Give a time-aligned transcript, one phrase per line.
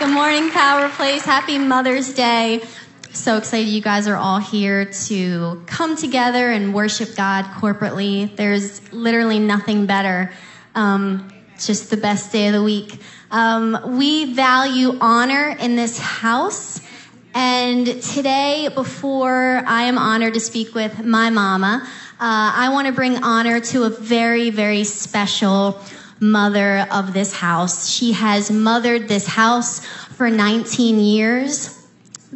[0.00, 1.26] Good morning, Power Place.
[1.26, 2.62] Happy Mother's Day.
[3.12, 8.34] So excited you guys are all here to come together and worship God corporately.
[8.34, 10.32] There's literally nothing better.
[10.74, 12.98] Um, just the best day of the week.
[13.30, 16.80] Um, we value honor in this house.
[17.34, 22.94] And today, before I am honored to speak with my mama, uh, I want to
[22.94, 25.78] bring honor to a very, very special
[26.20, 27.88] mother of this house.
[27.88, 31.76] She has mothered this house for 19 years.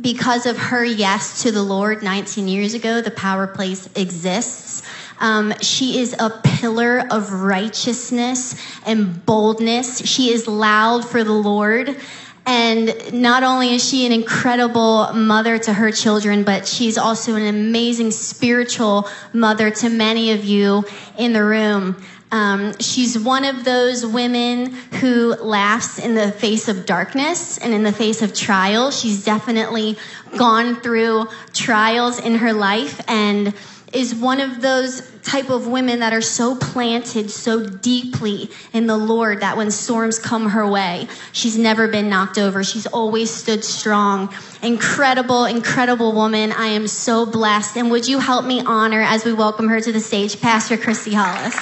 [0.00, 4.82] Because of her yes to the Lord 19 years ago, the Power Place exists.
[5.20, 10.04] Um, she is a pillar of righteousness and boldness.
[10.04, 11.96] She is loud for the Lord.
[12.46, 17.46] And not only is she an incredible mother to her children, but she's also an
[17.46, 20.84] amazing spiritual mother to many of you
[21.16, 22.02] in the room.
[22.34, 27.84] Um, she's one of those women who laughs in the face of darkness and in
[27.84, 28.90] the face of trial.
[28.90, 29.96] She's definitely
[30.36, 33.54] gone through trials in her life and
[33.92, 38.96] is one of those type of women that are so planted so deeply in the
[38.96, 42.64] Lord that when storms come her way, she's never been knocked over.
[42.64, 44.34] She's always stood strong.
[44.60, 46.50] Incredible, incredible woman.
[46.50, 47.76] I am so blessed.
[47.76, 51.14] And would you help me honor as we welcome her to the stage, Pastor Christy
[51.14, 51.54] Hollis?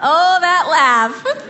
[0.00, 1.48] Oh, that laugh.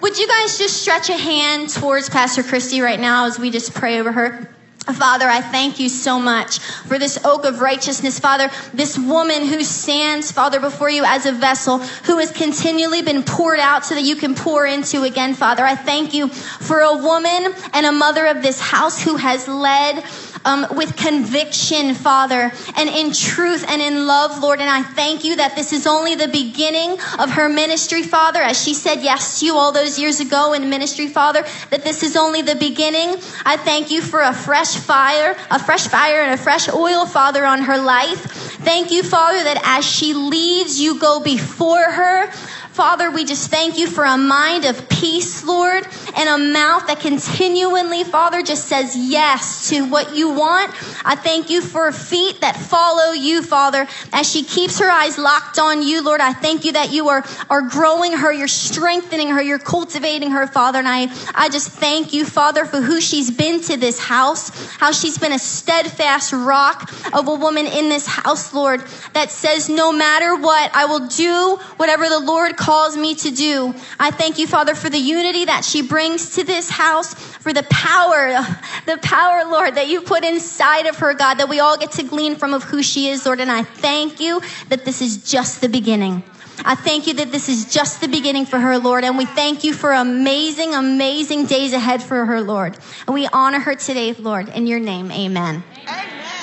[0.00, 3.74] Would you guys just stretch a hand towards Pastor Christy right now as we just
[3.74, 4.48] pray over her?
[4.84, 8.18] Father, I thank you so much for this oak of righteousness.
[8.18, 13.22] Father, this woman who stands, Father, before you as a vessel, who has continually been
[13.22, 15.64] poured out so that you can pour into again, Father.
[15.64, 20.04] I thank you for a woman and a mother of this house who has led
[20.44, 24.60] um, with conviction, Father, and in truth and in love, Lord.
[24.60, 28.62] And I thank you that this is only the beginning of her ministry, Father, as
[28.62, 32.16] she said yes to you all those years ago in ministry, Father, that this is
[32.16, 33.16] only the beginning.
[33.44, 37.44] I thank you for a fresh fire, a fresh fire and a fresh oil, Father,
[37.44, 38.20] on her life.
[38.62, 42.30] Thank you, Father, that as she leads, you go before her.
[42.72, 47.00] Father, we just thank you for a mind of peace, Lord, and a mouth that
[47.00, 50.70] continually, Father, just says yes to what you want.
[51.04, 55.58] I thank you for feet that follow you, Father, as she keeps her eyes locked
[55.58, 56.22] on you, Lord.
[56.22, 60.46] I thank you that you are, are growing her, you're strengthening her, you're cultivating her,
[60.46, 60.78] Father.
[60.78, 64.92] And I, I just thank you, Father, for who she's been to this house, how
[64.92, 68.80] she's been a steadfast rock of a woman in this house, Lord,
[69.12, 73.74] that says, no matter what, I will do whatever the Lord calls me to do.
[73.98, 77.64] I thank you, Father, for the unity that she brings to this house, for the
[77.64, 78.38] power,
[78.86, 82.04] the power, Lord, that you put inside of her, God, that we all get to
[82.04, 83.40] glean from of who she is, Lord.
[83.40, 86.22] And I thank you that this is just the beginning.
[86.64, 89.02] I thank you that this is just the beginning for her, Lord.
[89.02, 92.78] And we thank you for amazing, amazing days ahead for her, Lord.
[93.08, 94.48] And we honor her today, Lord.
[94.50, 95.64] In your name, amen.
[95.88, 96.41] amen.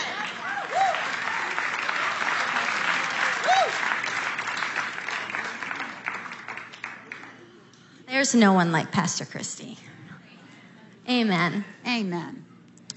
[8.20, 9.78] There's no one like Pastor Christy.
[11.10, 11.64] Amen.
[11.88, 12.44] Amen.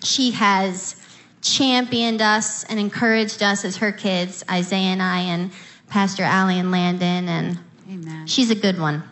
[0.02, 0.96] She has
[1.42, 5.52] championed us and encouraged us as her kids, Isaiah and I, and
[5.86, 8.26] Pastor Allie and Landon, and Amen.
[8.26, 9.04] she's a good one.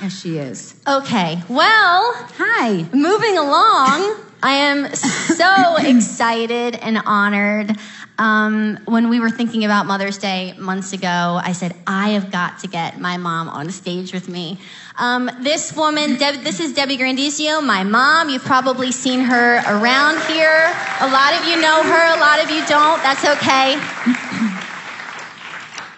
[0.00, 0.80] Yes, she is.
[0.86, 2.86] Okay, well, Hi.
[2.94, 7.76] moving along, I am so excited and honored.
[8.18, 12.60] Um, when we were thinking about Mother's Day months ago, I said, I have got
[12.60, 14.58] to get my mom on stage with me.
[14.96, 18.30] Um, this woman, Deb, this is Debbie Grandizio, my mom.
[18.30, 20.74] You've probably seen her around here.
[21.00, 23.02] A lot of you know her, a lot of you don't.
[23.02, 23.76] That's okay.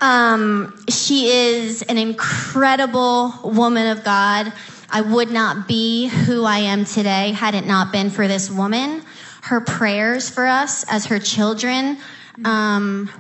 [0.01, 4.53] Um, she is an incredible woman of God.
[4.91, 9.03] I would not be who I am today had it not been for this woman.
[9.49, 11.99] Her prayers for us as her children.
[12.45, 13.11] Um,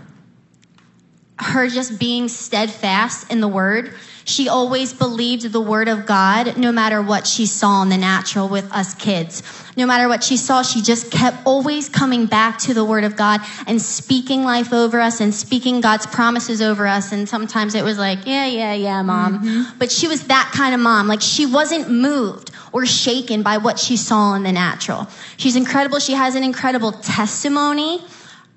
[1.38, 3.94] her just being steadfast in the word.
[4.24, 8.46] She always believed the word of God no matter what she saw in the natural
[8.46, 9.42] with us kids.
[9.74, 13.16] No matter what she saw, she just kept always coming back to the word of
[13.16, 17.12] God and speaking life over us and speaking God's promises over us.
[17.12, 19.72] And sometimes it was like, yeah, yeah, yeah, mom.
[19.78, 21.08] But she was that kind of mom.
[21.08, 25.06] Like she wasn't moved or shaken by what she saw in the natural.
[25.36, 25.98] She's incredible.
[25.98, 28.02] She has an incredible testimony.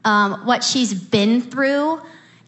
[0.03, 2.01] Um, what she's been through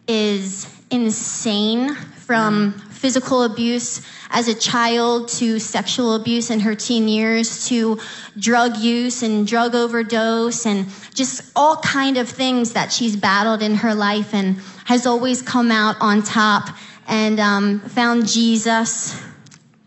[0.06, 4.00] is insane from physical abuse
[4.30, 8.00] as a child to sexual abuse in her teen years to
[8.38, 13.74] drug use and drug overdose and just all kind of things that she's battled in
[13.74, 14.56] her life and
[14.86, 16.70] has always come out on top
[17.06, 19.22] and um, found jesus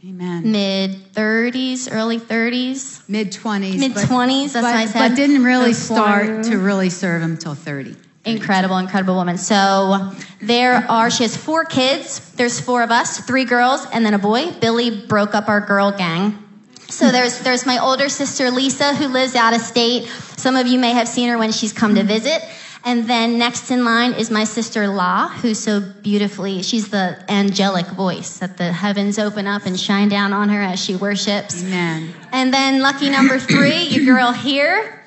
[0.08, 0.50] Amen.
[0.50, 3.78] mid 30s early 30s Mid 20s.
[3.78, 5.10] Mid 20s, that's but, what I said.
[5.10, 7.96] But didn't really start to really serve him till 30.
[8.24, 9.38] Incredible, incredible woman.
[9.38, 12.20] So there are, she has four kids.
[12.36, 14.52] There's four of us, three girls and then a boy.
[14.62, 16.42] Billy broke up our girl gang.
[16.90, 17.12] So hmm.
[17.12, 20.08] there's, there's my older sister Lisa who lives out of state.
[20.38, 22.42] Some of you may have seen her when she's come to visit.
[22.88, 27.86] And then next in line is my sister La, who's so beautifully, she's the angelic
[27.88, 31.66] voice that the heavens open up and shine down on her as she worships.
[31.66, 32.14] Amen.
[32.32, 35.04] And then lucky number three, your girl here.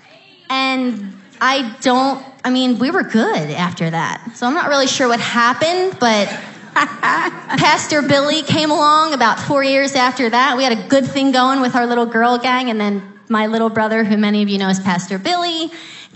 [0.51, 4.33] And I don't, I mean, we were good after that.
[4.35, 6.29] So I'm not really sure what happened, but
[6.75, 10.59] Pastor Billy came along about four years after that.
[10.59, 12.69] We had a good thing going with our little girl gang.
[12.69, 15.71] And then my little brother, who many of you know is Pastor Billy,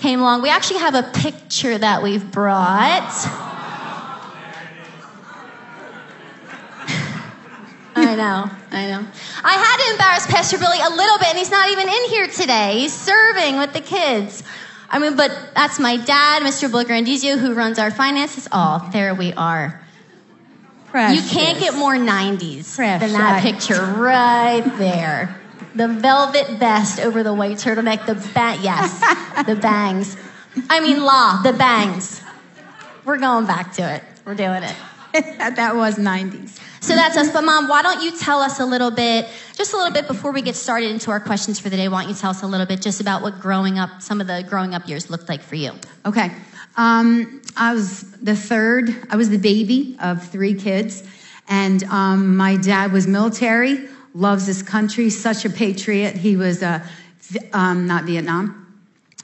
[0.04, 0.42] came along.
[0.42, 2.60] We actually have a picture that we've brought.
[7.96, 9.06] I know, I know.
[9.42, 12.26] I had to embarrass Pastor Billy a little bit, and he's not even in here
[12.26, 12.80] today.
[12.80, 14.42] He's serving with the kids.
[14.90, 16.70] I mean, but that's my dad, Mr.
[16.70, 18.46] Bill Grandizio, who runs our finances.
[18.52, 19.80] Oh, there we are.
[20.88, 21.24] Precious.
[21.24, 25.40] You can't get more 90s than that picture right there.
[25.74, 29.00] The velvet vest over the white turtleneck, the bat, yes,
[29.46, 30.16] the bangs.
[30.70, 32.22] I mean, law, the bangs.
[33.04, 34.02] We're going back to it.
[34.24, 34.76] We're doing it.
[35.12, 36.60] that was 90s.
[36.80, 37.32] So that's us.
[37.32, 40.32] But mom, why don't you tell us a little bit, just a little bit before
[40.32, 41.88] we get started into our questions for the day?
[41.88, 44.26] Why don't you tell us a little bit just about what growing up, some of
[44.26, 45.72] the growing up years looked like for you?
[46.04, 46.30] Okay.
[46.76, 51.04] Um, I was the third, I was the baby of three kids.
[51.48, 56.16] And um, my dad was military, loves his country, such a patriot.
[56.16, 56.82] He was a,
[57.52, 58.60] um, not Vietnam,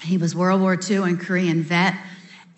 [0.03, 1.95] he was World War II and Korean vet.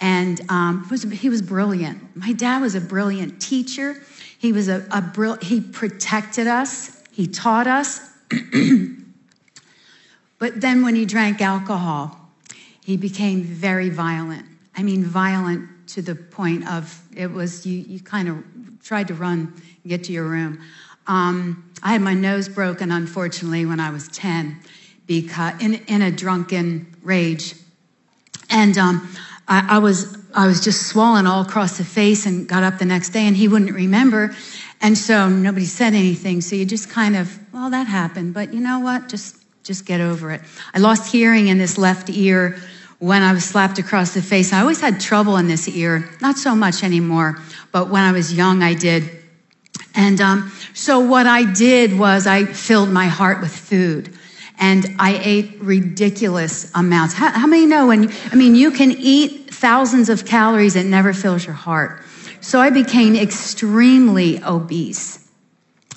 [0.00, 2.16] And um, was, he was brilliant.
[2.16, 4.02] My dad was a brilliant teacher.
[4.38, 7.00] He was a, a he protected us.
[7.12, 8.00] He taught us.
[10.38, 12.18] but then when he drank alcohol,
[12.84, 14.44] he became very violent.
[14.76, 18.42] I mean, violent to the point of it was you, you kind of
[18.82, 19.54] tried to run
[19.86, 20.60] get to your room.
[21.06, 24.60] Um, I had my nose broken, unfortunately, when I was 10,
[25.06, 27.54] because in, in a drunken rage.
[28.50, 29.14] And um,
[29.48, 32.84] I, I was I was just swollen all across the face and got up the
[32.84, 34.34] next day and he wouldn't remember.
[34.80, 36.40] And so nobody said anything.
[36.40, 38.32] So you just kind of, well, that happened.
[38.32, 39.08] But you know what?
[39.08, 40.40] Just just get over it.
[40.74, 42.58] I lost hearing in this left ear
[42.98, 44.52] when I was slapped across the face.
[44.52, 47.38] I always had trouble in this ear, not so much anymore,
[47.70, 49.21] but when I was young, I did.
[49.94, 54.16] And um, so what I did was I filled my heart with food.
[54.58, 57.14] And I ate ridiculous amounts.
[57.14, 61.12] How, how many know when, I mean, you can eat thousands of calories, it never
[61.12, 62.02] fills your heart.
[62.40, 65.28] So I became extremely obese.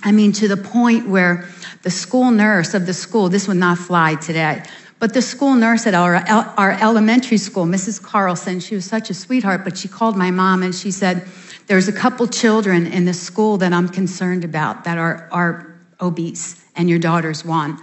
[0.03, 1.49] I mean, to the point where
[1.81, 4.63] the school nurse of the school, this would not fly today,
[4.99, 8.01] but the school nurse at our, our elementary school, Mrs.
[8.01, 11.27] Carlson, she was such a sweetheart, but she called my mom and she said,
[11.67, 16.63] There's a couple children in the school that I'm concerned about that are, are obese,
[16.75, 17.79] and your daughter's one.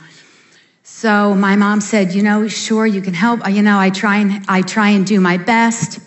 [0.85, 3.49] So my mom said, You know, sure, you can help.
[3.49, 5.99] You know, I try and, I try and do my best.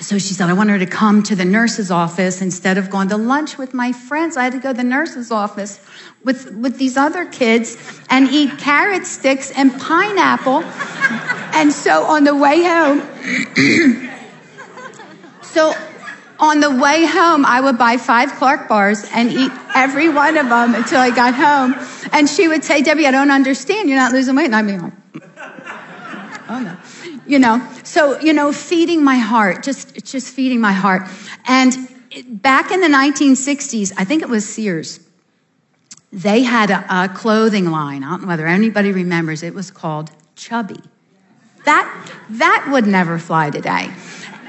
[0.00, 3.08] So she said, I want her to come to the nurse's office instead of going
[3.08, 4.36] to lunch with my friends.
[4.36, 5.80] I had to go to the nurse's office
[6.22, 7.78] with, with these other kids
[8.10, 10.62] and eat carrot sticks and pineapple.
[11.54, 13.00] and so on the way home,
[15.42, 15.72] so
[16.38, 20.48] on the way home, I would buy five Clark bars and eat every one of
[20.48, 21.74] them until I got home.
[22.12, 23.88] And she would say, Debbie, I don't understand.
[23.88, 24.46] You're not losing weight.
[24.46, 24.92] And I'd be like,
[26.48, 26.76] oh no.
[27.26, 31.02] You know, so, you know, feeding my heart, just, just feeding my heart.
[31.46, 31.76] And
[32.28, 35.00] back in the 1960s, I think it was Sears,
[36.12, 38.04] they had a, a clothing line.
[38.04, 39.42] I don't know whether anybody remembers.
[39.42, 40.80] It was called Chubby.
[41.64, 43.90] That, that would never fly today.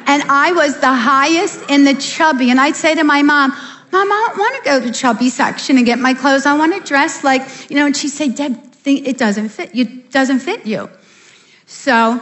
[0.07, 2.49] And I was the highest in the chubby.
[2.49, 3.51] And I'd say to my mom,
[3.91, 6.45] Mom, I don't want to go to chubby section and get my clothes.
[6.45, 9.85] I want to dress like, you know, and she'd say, Deb, it doesn't fit you.
[10.09, 10.89] Doesn't fit you.
[11.65, 12.21] So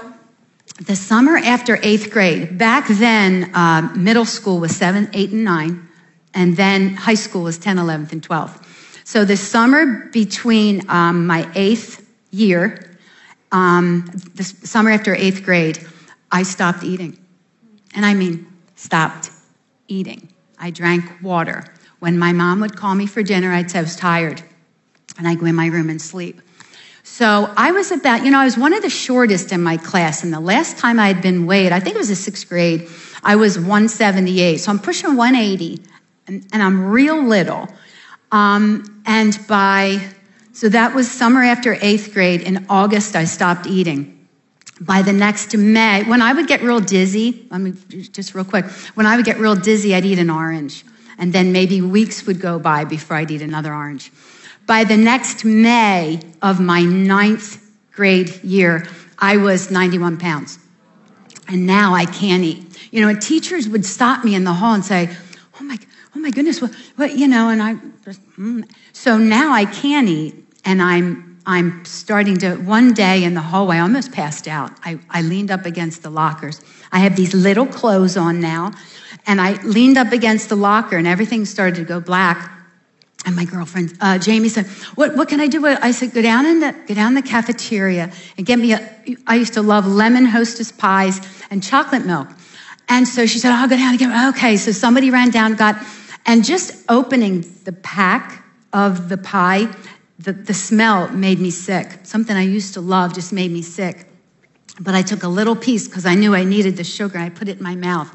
[0.82, 5.88] the summer after eighth grade, back then, uh, middle school was seven, eight, and nine,
[6.34, 8.63] and then high school was 10, 11th, and 12th.
[9.04, 12.98] So the summer between um, my eighth year,
[13.51, 15.80] um, the summer after eighth grade,
[16.32, 17.18] I stopped eating.
[17.96, 19.32] And I mean, stopped
[19.88, 20.30] eating.
[20.60, 21.64] I drank water.
[22.00, 24.44] When my mom would call me for dinner, I'd say I was tired,
[25.18, 26.42] and I'd go in my room and sleep.
[27.04, 30.24] So I was about, you know, I was one of the shortest in my class.
[30.24, 32.90] And the last time I had been weighed, I think it was the sixth grade,
[33.24, 34.58] I was 178.
[34.58, 35.82] So I'm pushing 180,
[36.28, 37.68] and, and I'm real little.
[38.32, 40.02] Um, and by,
[40.52, 42.42] so that was summer after eighth grade.
[42.42, 44.14] In August, I stopped eating.
[44.82, 47.74] By the next May, when I would get real dizzy, let me
[48.12, 48.65] just real quick,
[48.96, 50.84] when I would get real dizzy, I'd eat an orange.
[51.17, 54.12] And then maybe weeks would go by before I'd eat another orange.
[54.67, 57.62] By the next May of my ninth
[57.94, 60.60] grade year, I was 91 pounds.
[61.48, 62.65] And now I can't eat.
[62.91, 65.15] You know, teachers would stop me in the hall and say,
[65.60, 65.77] Oh my,
[66.15, 68.70] oh my goodness, what, what you know, and I, mm.
[68.91, 73.78] so now I can eat and I'm, I'm starting to, one day in the hallway,
[73.78, 74.72] I almost passed out.
[74.84, 76.62] I, I leaned up against the lockers.
[76.92, 78.72] I have these little clothes on now
[79.28, 82.52] and I leaned up against the locker and everything started to go black.
[83.25, 85.66] And my girlfriend, uh, Jamie said, what, what can I do?
[85.66, 88.92] I said, go down in the, go down the cafeteria and get me a,
[89.25, 92.28] I used to love lemon hostess pies and chocolate milk.
[92.88, 94.58] And so she said, I'll go down and get, okay.
[94.58, 95.75] So somebody ran down, got,
[96.25, 99.74] and just opening the pack of the pie,
[100.25, 102.00] the, the smell made me sick.
[102.03, 104.08] Something I used to love just made me sick.
[104.79, 107.17] But I took a little piece because I knew I needed the sugar.
[107.17, 108.12] I put it in my mouth.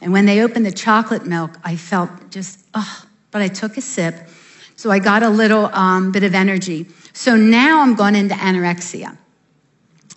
[0.00, 3.80] And when they opened the chocolate milk, I felt just, oh, but I took a
[3.80, 4.28] sip
[4.76, 6.86] so I got a little um, bit of energy.
[7.14, 9.16] So now I'm going into anorexia,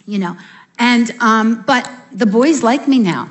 [0.05, 0.37] you know.
[0.77, 3.29] And, um, but the boys like me now.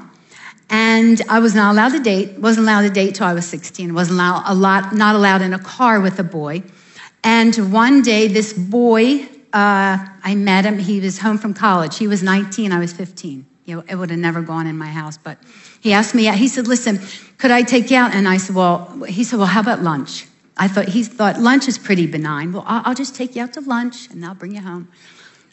[0.70, 3.94] And I was not allowed to date, wasn't allowed to date till I was 16,
[3.94, 6.62] wasn't allowed, a lot, not allowed in a car with a boy.
[7.24, 11.98] And one day, this boy, uh, I met him, he was home from college.
[11.98, 13.46] He was 19, I was 15.
[13.64, 15.38] You know, it would have never gone in my house, but
[15.80, 17.00] he asked me, he said, listen,
[17.36, 18.14] could I take you out?
[18.14, 20.26] And I said, well, he said, well, how about lunch?
[20.56, 22.52] I thought, he thought lunch is pretty benign.
[22.52, 24.88] Well, I'll, I'll just take you out to lunch and I'll bring you home.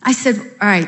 [0.01, 0.87] I said, all right,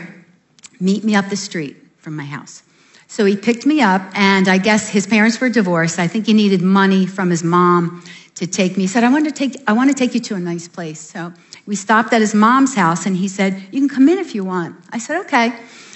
[0.79, 2.63] meet me up the street from my house.
[3.07, 5.97] So he picked me up, and I guess his parents were divorced.
[5.97, 8.03] I think he needed money from his mom
[8.37, 8.83] to take me.
[8.83, 10.99] He said, I want to take, I want to take you to a nice place.
[10.99, 11.33] So
[11.65, 14.43] we stopped at his mom's house, and he said, You can come in if you
[14.43, 14.75] want.
[14.91, 15.53] I said, Okay.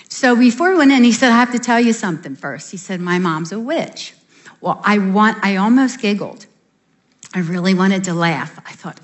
[0.09, 2.71] So before we went in, he said, I have to tell you something first.
[2.71, 4.13] He said, My mom's a witch.
[4.59, 6.45] Well, I want, I almost giggled
[7.33, 8.59] I really wanted to laugh.
[8.65, 8.99] I thought,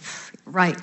[0.46, 0.78] right.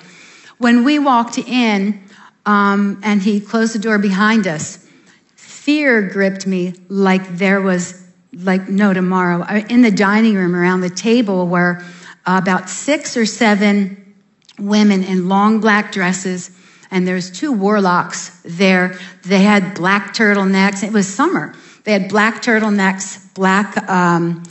[0.57, 2.01] When we walked in
[2.45, 4.87] um, and he closed the door behind us,
[5.35, 9.45] fear gripped me like there was like no tomorrow.
[9.69, 11.83] In the dining room around the table were
[12.25, 14.15] about six or seven
[14.57, 16.51] women in long black dresses,
[16.91, 18.97] and there's two warlocks there.
[19.23, 20.83] They had black turtlenecks.
[20.83, 21.53] It was summer.
[21.83, 24.43] They had black turtlenecks, black um,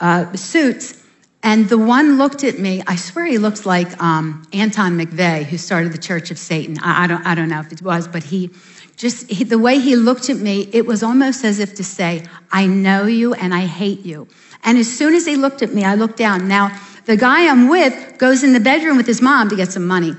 [0.00, 0.98] uh, suits,
[1.42, 5.56] and the one looked at me, I swear he looks like um, Anton McVeigh, who
[5.56, 6.78] started the Church of Satan.
[6.82, 8.50] I, I, don't, I don't know if it was, but he
[8.96, 12.24] just, he, the way he looked at me, it was almost as if to say,
[12.50, 14.26] I know you and I hate you.
[14.64, 16.48] And as soon as he looked at me, I looked down.
[16.48, 16.76] Now,
[17.08, 20.14] the guy I'm with goes in the bedroom with his mom to get some money.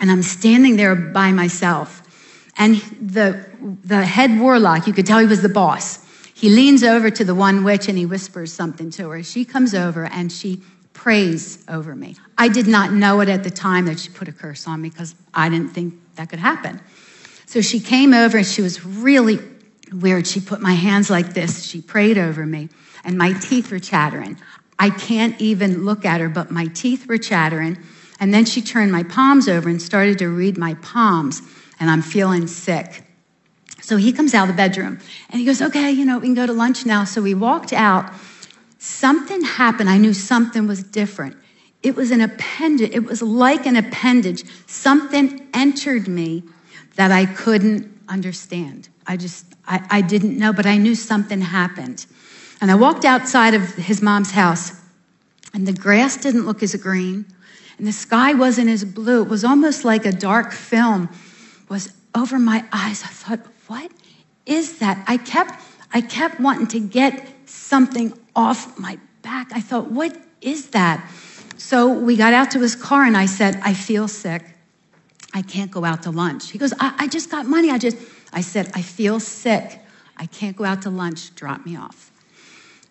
[0.00, 2.02] And I'm standing there by myself.
[2.56, 3.44] And the,
[3.84, 6.02] the head warlock, you could tell he was the boss
[6.42, 9.22] he leans over to the one witch and he whispers something to her.
[9.22, 10.60] She comes over and she
[10.92, 12.16] prays over me.
[12.36, 14.90] I did not know it at the time that she put a curse on me
[14.90, 16.80] because I didn't think that could happen.
[17.46, 19.38] So she came over and she was really
[19.92, 20.26] weird.
[20.26, 21.64] She put my hands like this.
[21.64, 22.70] She prayed over me
[23.04, 24.36] and my teeth were chattering.
[24.82, 27.78] I can't even look at her, but my teeth were chattering.
[28.18, 31.40] And then she turned my palms over and started to read my palms,
[31.78, 33.04] and I'm feeling sick.
[33.80, 34.98] So he comes out of the bedroom
[35.30, 37.04] and he goes, Okay, you know, we can go to lunch now.
[37.04, 38.12] So we walked out.
[38.80, 39.88] Something happened.
[39.88, 41.36] I knew something was different.
[41.84, 44.42] It was an appendage, it was like an appendage.
[44.66, 46.42] Something entered me
[46.96, 48.88] that I couldn't understand.
[49.06, 52.04] I just, I, I didn't know, but I knew something happened.
[52.62, 54.80] And I walked outside of his mom's house,
[55.52, 57.26] and the grass didn't look as green,
[57.76, 59.22] and the sky wasn't as blue.
[59.22, 61.08] It was almost like a dark film
[61.68, 63.02] was over my eyes.
[63.02, 63.90] I thought, what
[64.46, 65.02] is that?
[65.08, 65.60] I kept,
[65.92, 69.50] I kept wanting to get something off my back.
[69.52, 71.04] I thought, what is that?
[71.58, 74.44] So we got out to his car and I said, I feel sick.
[75.34, 76.52] I can't go out to lunch.
[76.52, 77.72] He goes, I, I just got money.
[77.72, 77.96] I just,
[78.32, 79.80] I said, I feel sick.
[80.16, 81.34] I can't go out to lunch.
[81.34, 82.11] Drop me off.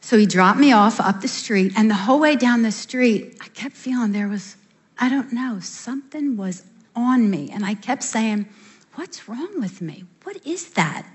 [0.01, 3.37] So he dropped me off up the street, and the whole way down the street,
[3.41, 4.57] I kept feeling there was,
[4.97, 6.63] I don't know, something was
[6.95, 7.49] on me.
[7.51, 8.47] And I kept saying,
[8.95, 10.03] What's wrong with me?
[10.23, 11.05] What is that?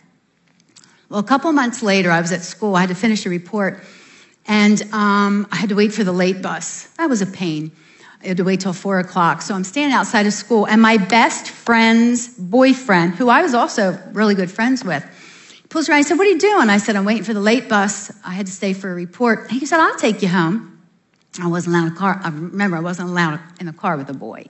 [1.10, 2.74] Well, a couple months later, I was at school.
[2.74, 3.84] I had to finish a report,
[4.46, 6.84] and um, I had to wait for the late bus.
[6.96, 7.70] That was a pain.
[8.22, 9.42] I had to wait till four o'clock.
[9.42, 14.00] So I'm standing outside of school, and my best friend's boyfriend, who I was also
[14.12, 15.04] really good friends with,
[15.76, 15.98] pulls around.
[15.98, 16.70] He said, What are you doing?
[16.70, 18.10] I said, I'm waiting for the late bus.
[18.24, 19.50] I had to stay for a report.
[19.50, 20.80] He said, I'll take you home.
[21.38, 22.18] I wasn't allowed a car.
[22.24, 24.46] I remember I wasn't allowed in the car with a boy.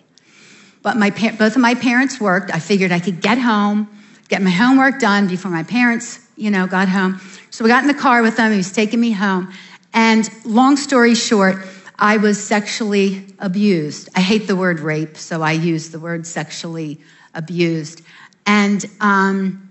[0.83, 2.55] But my, both of my parents worked.
[2.55, 3.91] I figured I could get home,
[4.29, 7.21] get my homework done before my parents, you know, got home.
[7.51, 8.53] So we got in the car with him.
[8.53, 9.53] He was taking me home.
[9.93, 11.57] And long story short,
[11.99, 14.11] I was sexually abused.
[14.15, 17.01] I hate the word rape, so I use the word sexually
[17.35, 18.03] abused.
[18.47, 19.66] And um,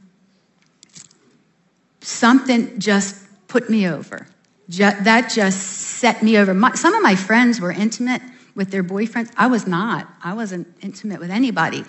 [2.06, 3.16] something just
[3.48, 4.28] put me over.
[4.68, 6.54] that just set me over.
[6.54, 8.22] My, some of my friends were intimate
[8.56, 9.32] with their boyfriends.
[9.38, 10.08] I was not.
[10.24, 11.84] I wasn't intimate with anybody.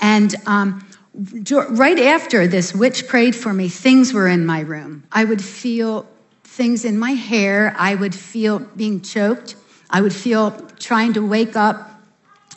[0.00, 0.86] And um,
[1.70, 5.04] right after this witch prayed for me, things were in my room.
[5.12, 6.06] I would feel
[6.44, 7.74] things in my hair.
[7.78, 9.56] I would feel being choked.
[9.90, 11.90] I would feel trying to wake up.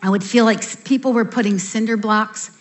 [0.02, 2.52] I would feel like people were putting cinder blocks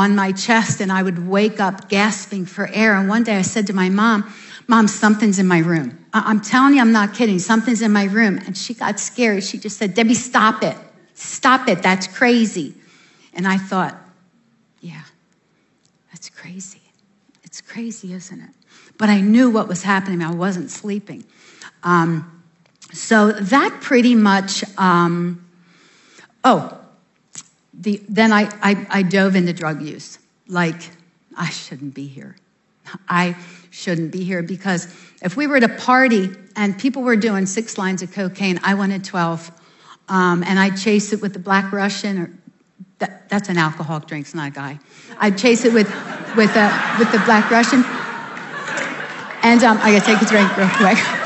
[0.00, 2.96] on my chest, and I would wake up gasping for air.
[2.96, 4.32] And one day I said to my mom,
[4.70, 5.98] Mom, something's in my room.
[6.12, 7.40] I'm telling you, I'm not kidding.
[7.40, 8.38] Something's in my room.
[8.46, 9.42] And she got scared.
[9.42, 10.76] She just said, Debbie, stop it.
[11.14, 11.82] Stop it.
[11.82, 12.74] That's crazy.
[13.34, 13.98] And I thought,
[14.80, 15.02] yeah,
[16.12, 16.82] that's crazy.
[17.42, 18.50] It's crazy, isn't it?
[18.96, 20.22] But I knew what was happening.
[20.22, 21.24] I wasn't sleeping.
[21.82, 22.42] Um,
[22.92, 25.44] so that pretty much, um,
[26.44, 26.79] oh,
[27.80, 30.18] the, then I, I, I dove into drug use.
[30.46, 30.90] Like,
[31.36, 32.36] I shouldn't be here.
[33.08, 33.36] I
[33.70, 34.86] shouldn't be here because
[35.22, 38.74] if we were at a party and people were doing six lines of cocaine, I
[38.74, 39.50] wanted 12.
[40.08, 42.32] Um, and I'd chase it with the Black Russian, or
[42.98, 44.78] that, that's an alcoholic drink, it's not a guy.
[45.18, 45.88] I'd chase it with,
[46.36, 47.84] with, uh, with the Black Russian.
[49.42, 51.19] And um, I gotta take a drink real quick.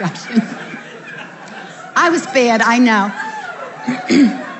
[1.96, 4.40] I was bad, I know.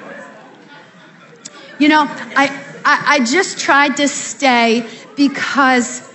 [1.78, 2.48] You know, I,
[2.84, 6.08] I, I just tried to stay because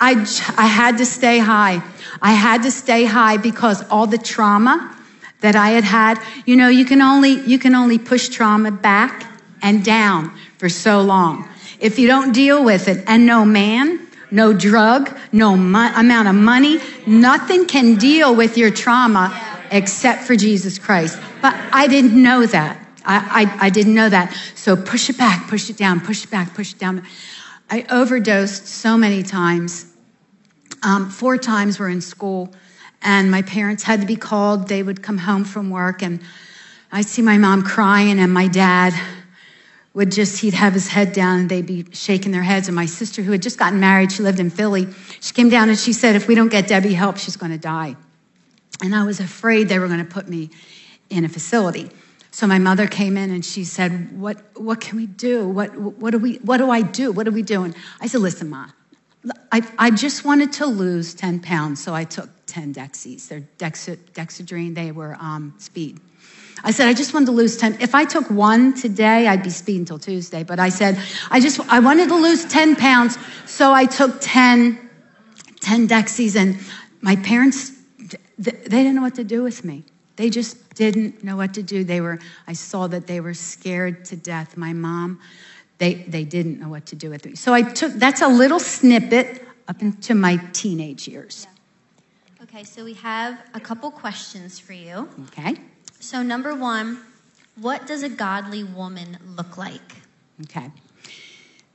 [0.00, 0.12] I,
[0.56, 1.82] I had to stay high.
[2.20, 4.96] I had to stay high because all the trauma
[5.40, 9.30] that I had had, you know, you can only, you can only push trauma back
[9.62, 11.48] and down for so long.
[11.78, 16.34] If you don't deal with it, and no man, no drug, no mo- amount of
[16.34, 19.32] money, nothing can deal with your trauma
[19.70, 21.18] except for Jesus Christ.
[21.42, 22.78] But I didn't know that.
[23.04, 24.36] I, I, I didn't know that.
[24.54, 27.04] So push it back, push it down, push it back, push it down.
[27.70, 29.92] I overdosed so many times.
[30.82, 32.52] Um, four times we're in school,
[33.02, 34.68] and my parents had to be called.
[34.68, 36.20] They would come home from work, and
[36.92, 38.92] I'd see my mom crying, and my dad
[39.96, 42.68] would just, he'd have his head down, and they'd be shaking their heads.
[42.68, 44.88] And my sister, who had just gotten married, she lived in Philly,
[45.22, 47.58] she came down and she said, If we don't get Debbie help, she's going to
[47.58, 47.96] die.
[48.82, 50.50] And I was afraid they were going to put me
[51.08, 51.88] in a facility.
[52.30, 55.48] So my mother came in and she said, What, what can we do?
[55.48, 57.10] What, what, do we, what do I do?
[57.10, 57.74] What are we doing?
[57.98, 58.66] I said, Listen, Ma,
[59.50, 63.28] I, I just wanted to lose 10 pounds, so I took 10 Dexies.
[63.28, 66.00] They're Dexedrine, they were um, speed.
[66.66, 67.78] I said, I just wanted to lose 10.
[67.80, 70.42] If I took one today, I'd be speeding until Tuesday.
[70.42, 71.00] But I said,
[71.30, 73.16] I just, I wanted to lose 10 pounds.
[73.46, 74.76] So I took 10,
[75.60, 76.58] 10 Dexies and
[77.02, 77.70] my parents,
[78.36, 79.84] they didn't know what to do with me.
[80.16, 81.84] They just didn't know what to do.
[81.84, 84.56] They were, I saw that they were scared to death.
[84.56, 85.20] My mom,
[85.78, 87.36] they, they didn't know what to do with me.
[87.36, 91.46] So I took, that's a little snippet up into my teenage years.
[91.48, 92.42] Yeah.
[92.42, 95.08] Okay, so we have a couple questions for you.
[95.28, 95.56] Okay.
[96.06, 97.00] So, number one,
[97.56, 99.82] what does a godly woman look like?
[100.42, 100.70] Okay.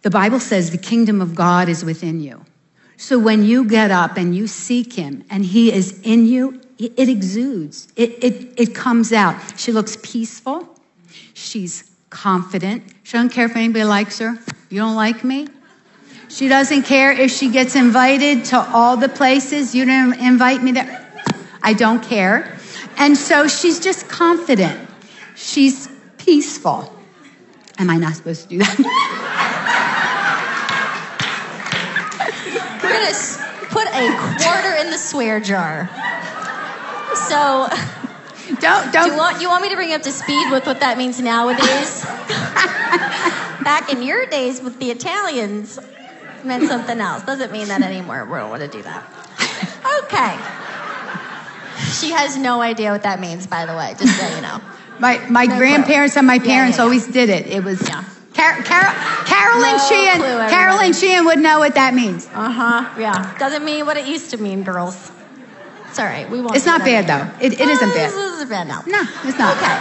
[0.03, 2.45] The Bible says the kingdom of God is within you.
[2.95, 7.09] So when you get up and you seek him and he is in you, it
[7.09, 9.35] exudes, it, it, it comes out.
[9.59, 10.79] She looks peaceful.
[11.33, 12.83] She's confident.
[13.03, 14.39] She doesn't care if anybody likes her.
[14.69, 15.49] You don't like me?
[16.29, 19.75] She doesn't care if she gets invited to all the places.
[19.75, 21.05] You didn't invite me there.
[21.61, 22.59] I don't care.
[22.97, 24.89] And so she's just confident.
[25.35, 26.93] She's peaceful.
[27.77, 28.77] Am I not supposed to do that?
[32.83, 35.89] We're going to put a quarter in the swear jar.
[37.27, 37.67] So,
[38.59, 39.07] don't, do don't.
[39.07, 41.19] you want, you want me to bring you up to speed with what that means
[41.19, 42.03] nowadays?
[43.63, 45.79] Back in your days with the Italians,
[46.43, 47.23] meant something else.
[47.23, 48.25] Doesn't mean that anymore.
[48.25, 49.03] We don't want to do that.
[50.03, 50.70] Okay.
[51.99, 54.59] She has no idea what that means, by the way, just so you know.
[54.99, 56.19] My, my No grandparents clue.
[56.19, 56.85] and my parents yeah, yeah.
[56.85, 57.47] always did it.
[57.47, 58.03] It was Yeah.
[58.35, 58.93] Car- Car-
[59.25, 60.17] Carolyn No Sheehan.
[60.21, 60.49] clue.
[60.49, 62.27] Carolyn Sheehan would know what that means.
[62.33, 62.85] Uh huh.
[62.99, 63.35] Yeah.
[63.37, 65.11] Doesn't mean what it used to mean, girls.
[65.89, 66.29] It's all right.
[66.29, 66.55] We won't.
[66.55, 67.31] It's not bad anymore.
[67.39, 67.45] though.
[67.45, 68.09] It, it isn't Uh, bad.
[68.11, 68.81] This isn't bad now.
[68.87, 69.57] No, it's not.
[69.57, 69.75] Okay.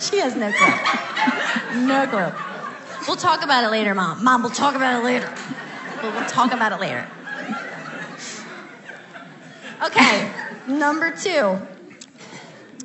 [0.00, 1.86] she has no clue.
[1.86, 2.32] No clue.
[3.06, 4.24] We'll talk about it later, Mom.
[4.24, 5.32] Mom, we'll talk about it later.
[6.02, 7.06] We'll, we'll talk about it later.
[9.82, 10.30] Okay,
[10.68, 11.58] number two.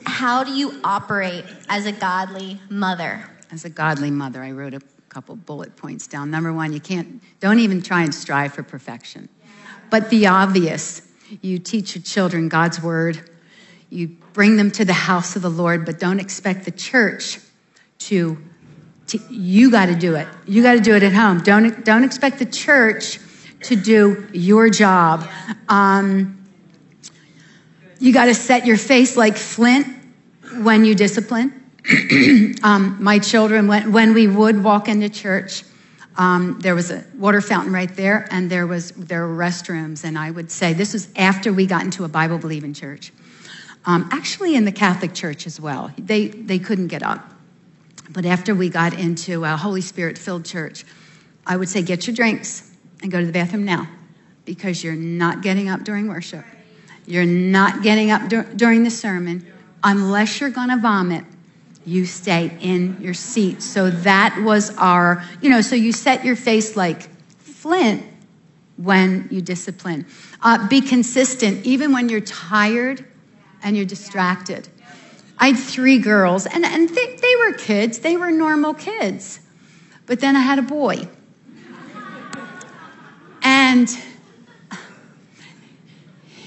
[0.06, 3.24] How do you operate as a godly mother?
[3.52, 6.32] As a godly mother, I wrote a couple bullet points down.
[6.32, 9.30] Number one, you can't, don't even try and strive for perfection.
[9.90, 11.02] But the obvious,
[11.42, 13.30] you teach your children God's word,
[13.90, 17.40] you bring them to the house of the Lord, but don't expect the church
[18.00, 18.38] to,
[19.08, 20.28] to you got to do it.
[20.48, 21.42] You got to do it at home.
[21.42, 23.20] Don't, don't expect the church
[23.64, 25.28] to do your job.
[25.68, 26.39] Um,
[28.00, 29.88] you got to set your face like flint
[30.62, 31.54] when you discipline.
[32.64, 35.64] um, my children, when, when we would walk into church,
[36.18, 40.04] um, there was a water fountain right there, and there was there were restrooms.
[40.04, 43.14] And I would say this was after we got into a Bible believing church.
[43.86, 47.34] Um, actually, in the Catholic Church as well, they they couldn't get up.
[48.10, 50.84] But after we got into a Holy Spirit filled church,
[51.46, 52.70] I would say get your drinks
[53.02, 53.88] and go to the bathroom now,
[54.44, 56.44] because you're not getting up during worship.
[57.10, 59.52] You're not getting up dur- during the sermon
[59.84, 61.26] unless you're going to vomit.
[61.84, 63.64] You stay in your seat.
[63.64, 68.06] So that was our, you know, so you set your face like flint
[68.78, 70.06] when you discipline.
[70.44, 73.04] Uh, be consistent, even when you're tired
[73.64, 74.68] and you're distracted.
[75.40, 79.40] I had three girls, and, and they, they were kids, they were normal kids.
[80.06, 81.08] But then I had a boy.
[83.42, 83.90] And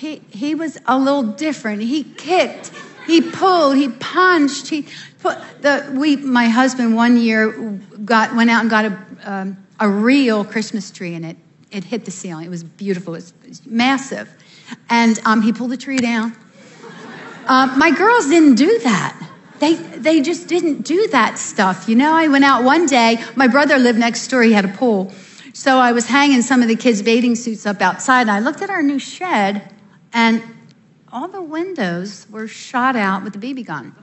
[0.02, 1.80] he, he was a little different.
[1.80, 2.72] He kicked,
[3.06, 4.66] he pulled, he punched.
[4.66, 4.86] He
[5.20, 6.16] put the we.
[6.16, 7.52] My husband one year
[8.04, 11.36] got went out and got a um, a real Christmas tree, and it
[11.70, 12.46] it hit the ceiling.
[12.46, 13.14] It was beautiful.
[13.14, 14.28] It was, it was massive,
[14.90, 16.36] and um, he pulled the tree down.
[17.46, 19.18] Uh, my girls didn't do that.
[19.58, 21.88] They, they just didn't do that stuff.
[21.88, 23.22] You know, I went out one day.
[23.36, 24.42] My brother lived next door.
[24.42, 25.12] He had a pool.
[25.52, 28.22] So I was hanging some of the kids' bathing suits up outside.
[28.22, 29.72] And I looked at our new shed,
[30.12, 30.42] and
[31.12, 33.94] all the windows were shot out with a BB gun.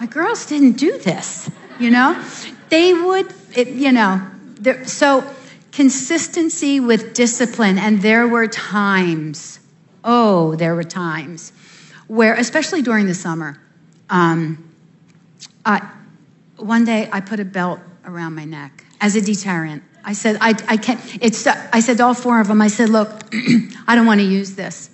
[0.00, 1.48] My girls didn't do this,
[1.78, 2.20] you know?
[2.68, 4.26] They would, it, you know,
[4.84, 5.24] so
[5.70, 7.78] consistency with discipline.
[7.78, 9.60] And there were times,
[10.02, 11.52] oh, there were times
[12.08, 13.60] where, especially during the summer,
[14.10, 14.72] um,
[15.64, 15.88] I,
[16.56, 19.82] one day I put a belt around my neck as a deterrent.
[20.04, 22.88] I said, I, I can't, it's, I said to all four of them, I said,
[22.88, 23.10] look,
[23.86, 24.90] I don't want to use this,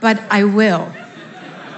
[0.00, 0.92] but I will.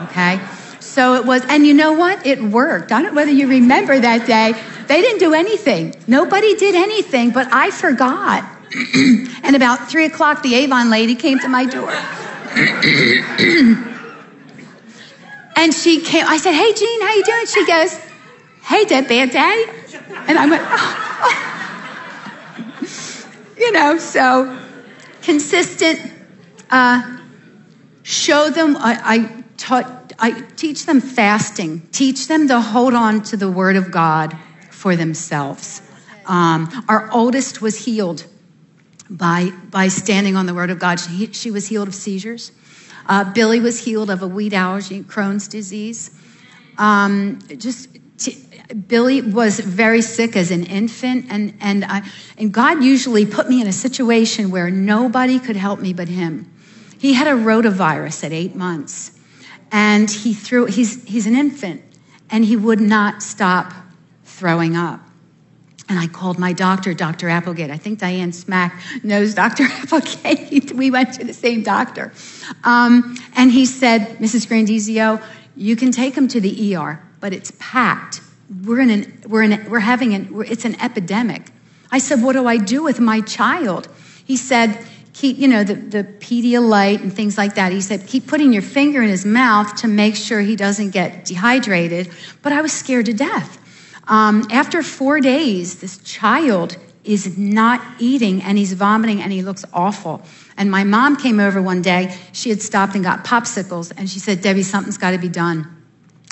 [0.04, 0.40] Okay?
[0.80, 2.26] So it was, and you know what?
[2.26, 2.92] It worked.
[2.92, 4.54] I don't know whether you remember that day.
[4.86, 5.94] They didn't do anything.
[6.06, 8.42] Nobody did anything, but I forgot.
[9.42, 11.90] and about three o'clock, the Avon lady came to my door.
[15.56, 17.46] and she came, I said, Hey, Jean, how you doing?
[17.46, 17.94] She goes,
[18.62, 19.66] Hey, that bad day?
[20.26, 21.47] And I went, oh.
[23.58, 24.56] You know, so
[25.22, 26.12] consistent.
[26.70, 27.18] Uh,
[28.04, 33.36] show them, I, I taught, I teach them fasting, teach them to hold on to
[33.36, 34.36] the word of God
[34.70, 35.82] for themselves.
[36.26, 38.24] Um, our oldest was healed
[39.10, 41.00] by, by standing on the word of God.
[41.00, 42.52] She, she was healed of seizures.
[43.06, 46.10] Uh, Billy was healed of a wheat allergy, Crohn's disease.
[46.76, 47.88] Um, just
[48.86, 52.02] Billy was very sick as an infant, and and I,
[52.36, 56.50] and God usually put me in a situation where nobody could help me but Him.
[56.98, 59.18] He had a rotavirus at eight months,
[59.72, 60.66] and he threw.
[60.66, 61.82] He's he's an infant,
[62.28, 63.72] and he would not stop
[64.24, 65.00] throwing up.
[65.88, 67.30] And I called my doctor, Dr.
[67.30, 67.70] Applegate.
[67.70, 69.62] I think Diane Smack knows Dr.
[69.70, 70.72] Applegate.
[70.72, 72.12] we went to the same doctor.
[72.62, 74.46] Um, and he said, Mrs.
[74.46, 75.24] Grandizio,
[75.56, 78.20] you can take him to the ER, but it's packed.
[78.64, 81.42] We're, in an, we're, in we're having an, it's an epidemic.
[81.90, 83.88] I said, what do I do with my child?
[84.24, 87.72] He said, keep, you know, the, the Pedialyte and things like that.
[87.72, 91.24] He said, keep putting your finger in his mouth to make sure he doesn't get
[91.24, 92.10] dehydrated.
[92.42, 93.58] But I was scared to death.
[94.06, 99.64] Um, after four days, this child is not eating and he's vomiting and he looks
[99.72, 100.22] awful.
[100.56, 102.16] And my mom came over one day.
[102.32, 105.77] She had stopped and got popsicles and she said, Debbie, something's got to be done.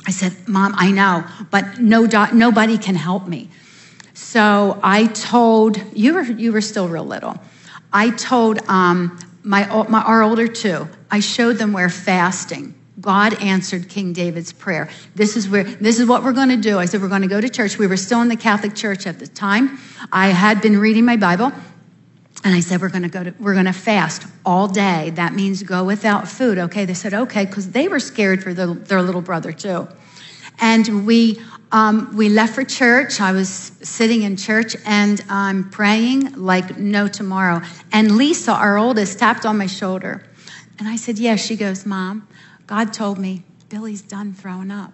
[0.06, 3.50] I said, Mom, I know, but no do- nobody can help me.
[4.14, 7.36] So I told, you were, you were still real little.
[7.92, 13.88] I told um, my, my, our older two, I showed them where fasting, God answered
[13.88, 14.88] King David's prayer.
[15.14, 16.78] This is where, this is what we're going to do.
[16.78, 17.78] I said, we're going to go to church.
[17.78, 19.78] We were still in the Catholic Church at the time.
[20.10, 21.52] I had been reading my Bible.
[22.44, 25.10] And I said, we're going to go to, we're going to fast all day.
[25.10, 26.58] That means go without food.
[26.58, 26.84] Okay.
[26.84, 29.88] They said, okay, because they were scared for the, their little brother too.
[30.60, 31.40] And we,
[31.72, 33.20] um, we left for church.
[33.20, 33.48] I was
[33.82, 37.62] sitting in church and I'm praying like no tomorrow.
[37.92, 40.24] And Lisa, our oldest, tapped on my shoulder.
[40.78, 41.44] And I said, yes.
[41.44, 42.28] She goes, Mom,
[42.66, 44.92] God told me Billy's done throwing up.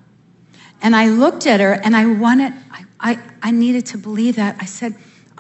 [0.81, 4.57] And I looked at her and I wanted, I, I, I needed to believe that.
[4.61, 4.97] I said,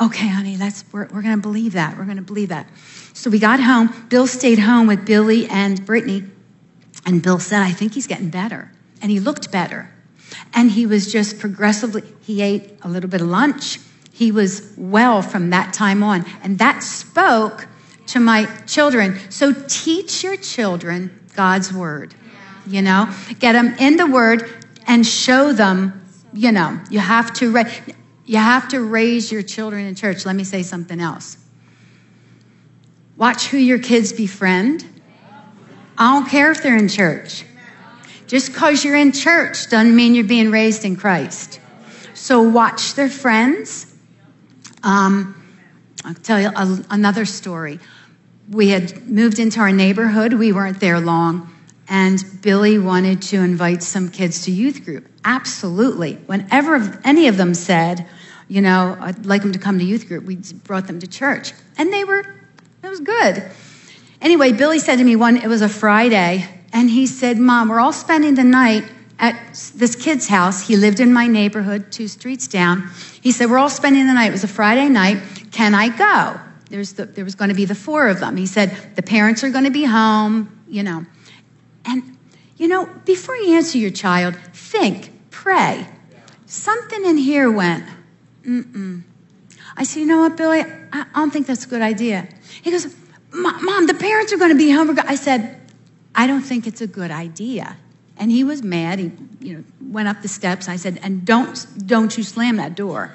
[0.06, 1.96] okay, honey, that's, we're, we're going to believe that.
[1.96, 2.66] We're going to believe that.
[3.12, 4.06] So we got home.
[4.08, 6.24] Bill stayed home with Billy and Brittany.
[7.04, 8.70] And Bill said, I think he's getting better.
[9.00, 9.92] And he looked better.
[10.54, 13.78] And he was just progressively, he ate a little bit of lunch.
[14.12, 16.24] He was well from that time on.
[16.42, 17.66] And that spoke
[18.08, 19.18] to my children.
[19.30, 22.14] So teach your children God's word.
[22.66, 24.48] You know, get them in the word
[24.86, 26.00] and show them,
[26.32, 27.64] you know, you have to ra-
[28.24, 30.24] you have to raise your children in church.
[30.24, 31.36] Let me say something else.
[33.16, 34.84] Watch who your kids befriend.
[35.98, 37.44] I don't care if they're in church.
[38.26, 41.60] Just because you're in church doesn't mean you're being raised in Christ.
[42.14, 43.94] So watch their friends.
[44.82, 45.34] Um,
[46.04, 47.78] I'll tell you a, another story.
[48.50, 50.32] We had moved into our neighborhood.
[50.32, 51.50] We weren't there long.
[51.88, 55.11] And Billy wanted to invite some kids to youth group.
[55.24, 56.14] Absolutely.
[56.26, 58.06] Whenever any of them said,
[58.48, 61.52] you know, I'd like them to come to youth group, we brought them to church.
[61.78, 62.20] And they were,
[62.82, 63.42] it was good.
[64.20, 67.80] Anyway, Billy said to me one, it was a Friday, and he said, Mom, we're
[67.80, 68.84] all spending the night
[69.18, 69.36] at
[69.76, 70.66] this kid's house.
[70.66, 72.90] He lived in my neighborhood, two streets down.
[73.22, 74.26] He said, We're all spending the night.
[74.26, 75.22] It was a Friday night.
[75.52, 76.40] Can I go?
[76.68, 78.36] There's the, there was going to be the four of them.
[78.36, 81.06] He said, The parents are going to be home, you know.
[81.84, 82.18] And,
[82.56, 85.11] you know, before you answer your child, think,
[85.42, 85.86] pray.
[86.46, 87.84] Something in here went,
[88.44, 89.02] mm-mm.
[89.76, 90.60] I said, You know what, Billy?
[90.92, 92.28] I don't think that's a good idea.
[92.62, 92.94] He goes,
[93.32, 94.96] Mom, the parents are going to be home.
[95.00, 95.58] I said,
[96.14, 97.76] I don't think it's a good idea.
[98.16, 98.98] And he was mad.
[98.98, 100.68] He, you know, went up the steps.
[100.68, 103.12] I said, and don't, don't you slam that door.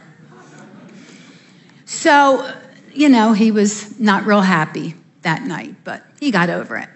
[1.86, 2.52] So,
[2.94, 6.90] you know, he was not real happy that night, but he got over it.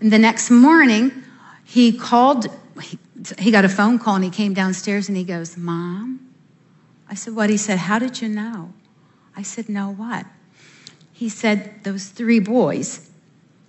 [0.00, 1.24] And the next morning,
[1.64, 2.46] he called,
[2.80, 2.98] he,
[3.38, 6.32] he got a phone call and he came downstairs and he goes, Mom?
[7.08, 7.50] I said, What?
[7.50, 8.72] He said, How did you know?
[9.36, 10.26] I said, No, what?
[11.12, 13.10] He said, Those three boys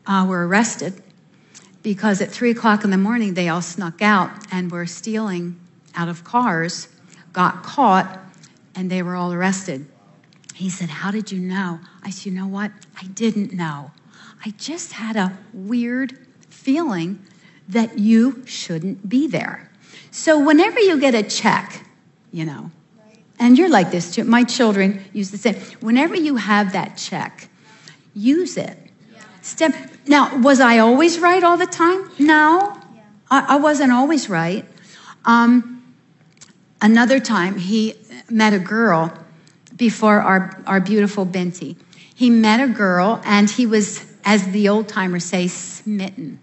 [0.06, 1.02] uh, were arrested
[1.82, 5.60] because at three o'clock in the morning they all snuck out and were stealing
[5.96, 6.88] out of cars,
[7.34, 8.20] got caught,
[8.76, 9.86] and they were all arrested.
[10.54, 11.80] He said, How did you know?
[12.04, 12.72] I said, You know what?
[13.02, 13.92] I didn't know.
[14.46, 16.18] I just had a weird
[16.50, 17.26] feeling
[17.70, 19.70] that you shouldn't be there.
[20.12, 21.86] So whenever you get a check,
[22.32, 22.72] you know,
[23.40, 25.56] and you're like this too, my children use the same.
[25.80, 27.48] Whenever you have that check,
[28.14, 28.78] use it.
[29.42, 29.74] Step.
[30.06, 32.10] Now, was I always right all the time?
[32.20, 32.78] No,
[33.32, 34.66] I, I wasn't always right.
[35.24, 35.96] Um,
[36.82, 37.96] another time, he
[38.30, 39.14] met a girl
[39.76, 41.78] before our, our beautiful Binti.
[42.14, 46.40] He met a girl, and he was, as the old timers say, smitten.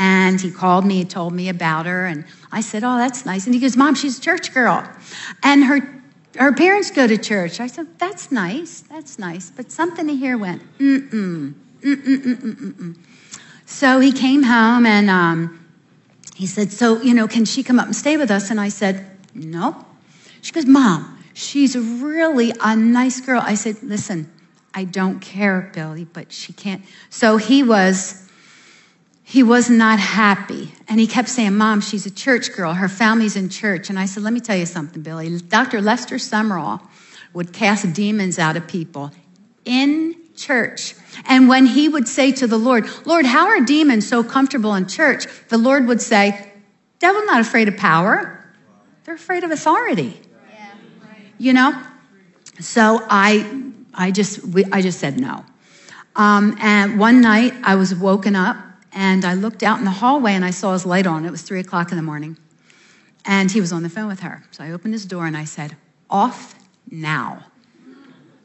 [0.00, 3.44] And he called me, he told me about her, and I said, Oh, that's nice.
[3.44, 4.88] And he goes, Mom, she's a church girl.
[5.42, 6.02] And her
[6.38, 7.60] her parents go to church.
[7.60, 8.80] I said, That's nice.
[8.80, 9.50] That's nice.
[9.50, 11.52] But something in here went, mm-mm.
[11.82, 12.96] Mm-mm-mm-mm-mm.
[13.66, 15.66] So he came home and um,
[16.34, 18.50] he said, So, you know, can she come up and stay with us?
[18.50, 19.84] And I said, No.
[20.40, 23.42] She goes, Mom, she's really a nice girl.
[23.44, 24.32] I said, Listen,
[24.72, 26.82] I don't care, Billy, but she can't.
[27.10, 28.29] So he was.
[29.30, 30.72] He was not happy.
[30.88, 32.74] And he kept saying, Mom, she's a church girl.
[32.74, 33.88] Her family's in church.
[33.88, 35.38] And I said, Let me tell you something, Billy.
[35.38, 35.80] Dr.
[35.80, 36.82] Lester Sumrall
[37.32, 39.12] would cast demons out of people
[39.64, 40.96] in church.
[41.26, 44.88] And when he would say to the Lord, Lord, how are demons so comfortable in
[44.88, 45.26] church?
[45.48, 46.52] The Lord would say,
[46.98, 48.52] Devil's not afraid of power,
[49.04, 50.20] they're afraid of authority.
[50.52, 50.72] Yeah.
[51.38, 51.82] You know?
[52.58, 53.62] So I,
[53.94, 55.44] I, just, we, I just said no.
[56.16, 58.56] Um, and one night I was woken up
[58.92, 61.24] and I looked out in the hallway and I saw his light on.
[61.24, 62.36] It was three o'clock in the morning.
[63.24, 64.42] And he was on the phone with her.
[64.50, 65.76] So I opened his door and I said,
[66.08, 66.54] Off
[66.90, 67.44] now.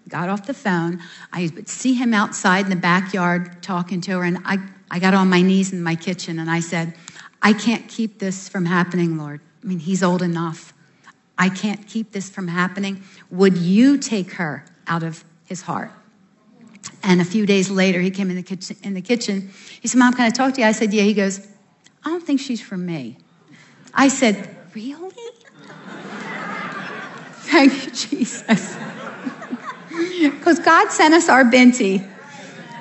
[0.08, 1.02] Got off the phone.
[1.34, 4.24] I would see him outside in the backyard talking to her.
[4.24, 4.60] And I,
[4.92, 6.94] I got on my knees in my kitchen and I said,
[7.42, 9.42] I can't keep this from happening, Lord.
[9.64, 10.74] I mean, he's old enough.
[11.38, 13.04] I can't keep this from happening.
[13.32, 15.92] Would you take her out of his heart?
[17.06, 18.76] And a few days later, he came in the kitchen.
[18.84, 19.52] In the kitchen.
[19.80, 20.68] He said, Mom, can I talk to you?
[20.68, 21.04] I said, Yeah.
[21.04, 21.48] He goes,
[22.04, 23.18] I don't think she's for me.
[23.94, 25.12] I said, Really?
[27.46, 28.76] Thank you, Jesus.
[30.20, 32.04] Because God sent us our Binti.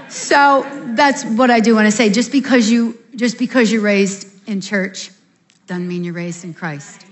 [0.08, 2.10] So that's what I do want to say.
[2.10, 5.10] Just because you just because you're raised in church
[5.66, 7.06] doesn't mean you're raised in Christ.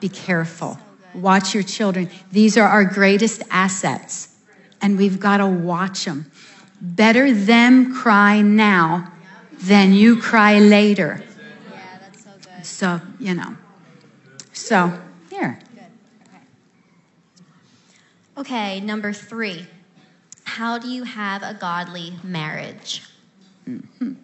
[0.00, 0.78] Be careful.
[1.14, 2.08] Watch your children.
[2.30, 4.31] These are our greatest assets,
[4.82, 6.30] and we've got to watch them.
[6.80, 9.12] Better them cry now
[9.52, 11.22] than you cry later.
[11.70, 12.66] Yeah, that's so good.
[12.66, 13.56] So, you know.
[14.52, 15.58] So, here.
[18.36, 19.66] Okay, number three.
[20.44, 23.02] How do you have a godly marriage?
[23.68, 24.14] Mm-hmm.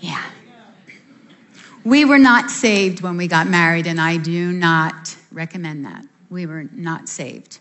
[0.00, 0.24] Yeah.
[1.84, 6.06] We were not saved when we got married, and I do not recommend that.
[6.30, 7.58] We were not saved.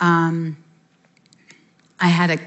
[0.00, 0.56] Um,
[2.00, 2.38] I had a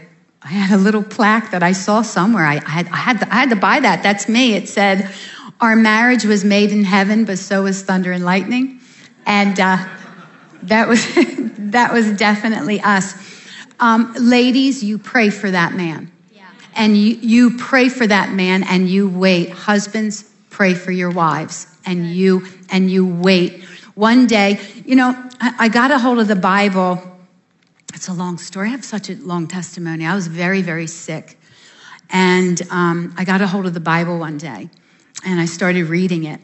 [0.44, 2.46] I had a little plaque that I saw somewhere.
[2.46, 4.02] I, I had, I, had to, I had to buy that.
[4.02, 4.56] That's me.
[4.56, 5.14] It said,
[5.60, 8.80] Our marriage was made in heaven, but so was thunder and lightning.
[9.28, 9.88] And uh,
[10.64, 13.14] that, was, that was definitely us.
[13.80, 16.12] Um, ladies, you pray for that man.
[16.34, 16.50] Yeah.
[16.76, 19.52] And you, you pray for that man and you wait.
[19.52, 23.64] Husbands, pray for your wives and you and you wait.
[23.94, 25.10] One day, you know,
[25.40, 27.11] I, I got a hold of the Bible
[27.94, 28.68] it's a long story.
[28.68, 30.06] I have such a long testimony.
[30.06, 31.40] I was very, very sick.
[32.10, 34.70] And um, I got a hold of the Bible one day
[35.26, 36.42] and I started reading it.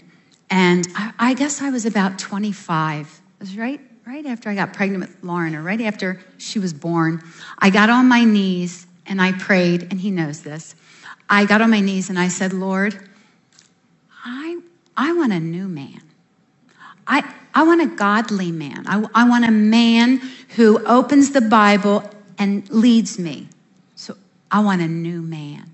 [0.50, 3.06] And I, I guess I was about 25.
[3.06, 6.74] It was right, right after I got pregnant with Lauren, or right after she was
[6.74, 7.22] born.
[7.60, 10.76] I got on my knees and I prayed, and he knows this.
[11.30, 12.98] I got on my knees and I said, Lord,
[14.24, 14.60] I,
[14.96, 16.02] I want a new man.
[17.06, 18.86] I, I want a godly man.
[18.88, 20.22] I, I want a man
[20.56, 23.48] who opens the Bible and leads me.
[23.96, 24.16] So
[24.52, 25.72] I want a new man.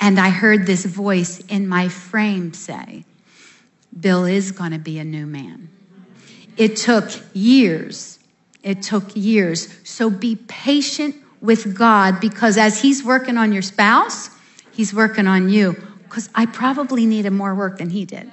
[0.00, 3.04] And I heard this voice in my frame say,
[3.98, 5.68] Bill is going to be a new man.
[6.56, 8.18] It took years.
[8.62, 9.68] It took years.
[9.84, 14.30] So be patient with God because as He's working on your spouse,
[14.72, 15.76] He's working on you.
[16.04, 18.32] Because I probably needed more work than He did.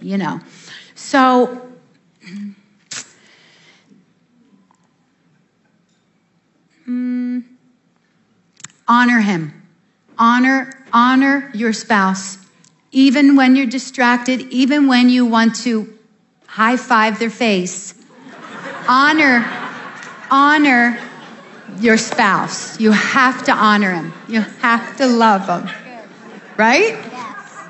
[0.00, 0.40] You know.
[0.94, 1.69] So,
[6.90, 7.44] mm,
[8.88, 9.54] honor him.
[10.18, 12.36] Honor, honor your spouse,
[12.92, 15.96] even when you're distracted, even when you want to
[16.46, 17.94] high five their face.
[18.88, 19.46] honor,
[20.30, 20.98] honor
[21.78, 22.78] your spouse.
[22.80, 24.12] You have to honor him.
[24.28, 25.70] You have to love him.
[26.56, 26.98] Right?
[27.12, 27.68] Yes.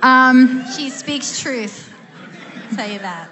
[0.00, 1.92] Um, She speaks truth.
[2.70, 3.28] I'll tell you that.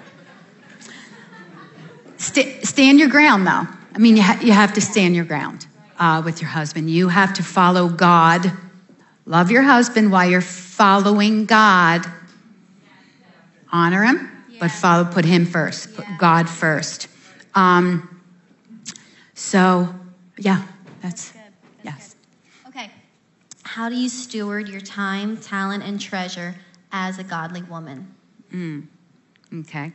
[2.25, 3.67] St- stand your ground, though.
[3.93, 5.67] I mean, you, ha- you have to stand your ground
[5.99, 6.89] uh, with your husband.
[6.89, 8.51] You have to follow God.
[9.27, 12.03] Love your husband while you're following God.
[13.71, 17.09] Honor him, but follow, put him first, put God first.
[17.53, 18.21] Um,
[19.35, 19.93] so,
[20.37, 20.63] yeah,
[21.01, 21.33] that's,
[21.83, 22.15] yes.
[22.63, 22.69] good.
[22.69, 22.91] Okay.
[23.63, 26.55] How do you steward your time, talent, and treasure
[26.91, 28.15] as a godly woman?
[29.53, 29.91] Okay.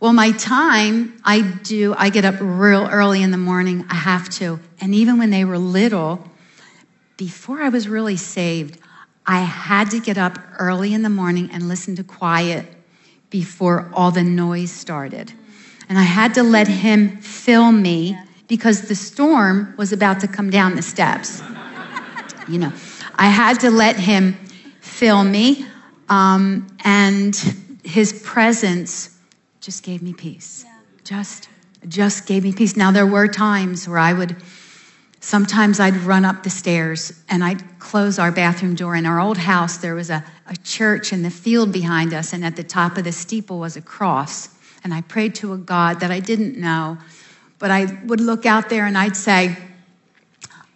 [0.00, 3.84] Well, my time, I do, I get up real early in the morning.
[3.90, 4.60] I have to.
[4.80, 6.24] And even when they were little,
[7.16, 8.78] before I was really saved,
[9.26, 12.64] I had to get up early in the morning and listen to quiet
[13.28, 15.32] before all the noise started.
[15.88, 20.48] And I had to let him fill me because the storm was about to come
[20.48, 21.42] down the steps.
[22.48, 22.72] You know,
[23.14, 24.32] I had to let him
[24.80, 25.66] fill me,
[26.08, 27.36] um, and
[27.84, 29.17] his presence
[29.60, 30.64] just gave me peace.
[31.04, 31.48] Just,
[31.86, 32.76] just gave me peace.
[32.76, 34.36] Now there were times where I would,
[35.20, 38.94] sometimes I'd run up the stairs and I'd close our bathroom door.
[38.94, 42.44] In our old house, there was a, a church in the field behind us, and
[42.44, 44.50] at the top of the steeple was a cross.
[44.84, 46.98] And I prayed to a God that I didn't know,
[47.58, 49.56] but I would look out there and I'd say,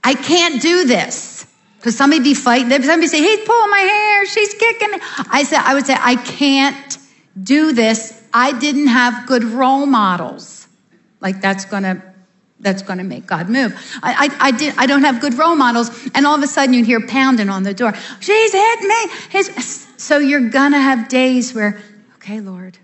[0.02, 1.46] I can't do this.
[1.76, 2.70] Because somebody be fighting.
[2.70, 4.98] Somebody say, he's pulling my hair, she's kicking me.
[5.30, 6.98] I said, I would say, I can't
[7.42, 8.21] do this.
[8.32, 10.66] I didn't have good role models.
[11.20, 12.02] Like that's gonna
[12.60, 13.74] that's gonna make God move.
[14.02, 16.74] I, I, I did I don't have good role models, and all of a sudden
[16.74, 17.92] you hear pounding on the door.
[18.20, 19.12] She's hit me.
[19.30, 21.80] His, so you're gonna have days where,
[22.16, 22.78] okay, Lord,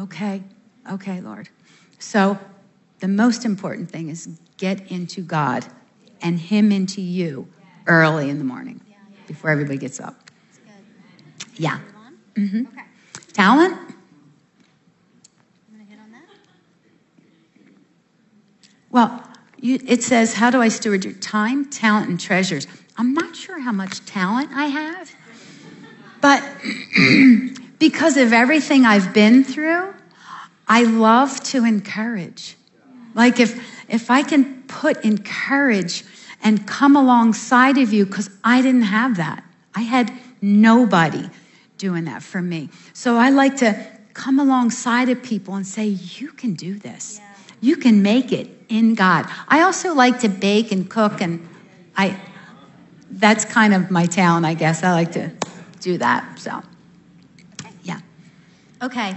[0.00, 0.42] okay,
[0.92, 1.48] okay, Lord.
[1.98, 2.38] So
[3.00, 5.64] the most important thing is get into God
[6.22, 7.48] and Him into you
[7.86, 8.80] early in the morning
[9.26, 10.30] before everybody gets up.
[11.56, 11.78] Yeah.
[12.36, 12.64] Mm-hmm.
[13.32, 13.74] Talent?
[13.74, 13.94] I'm
[15.70, 16.24] gonna hit on that.
[18.94, 19.24] Well,
[19.60, 22.68] you, it says, How do I steward your time, talent, and treasures?
[22.96, 25.12] I'm not sure how much talent I have,
[26.20, 26.40] but
[27.80, 29.92] because of everything I've been through,
[30.68, 32.54] I love to encourage.
[33.16, 36.04] Like if if I can put encourage
[36.44, 39.42] and come alongside of you, because I didn't have that.
[39.74, 41.28] I had nobody
[41.78, 42.68] doing that for me.
[42.92, 43.74] So I like to
[44.12, 47.20] come alongside of people and say, you can do this.
[47.64, 49.24] You can make it in God.
[49.48, 51.48] I also like to bake and cook and
[51.96, 52.20] I
[53.10, 54.82] that's kind of my talent, I guess.
[54.82, 55.32] I like to
[55.80, 56.38] do that.
[56.38, 56.62] So
[57.82, 58.00] yeah.
[58.82, 59.16] Okay.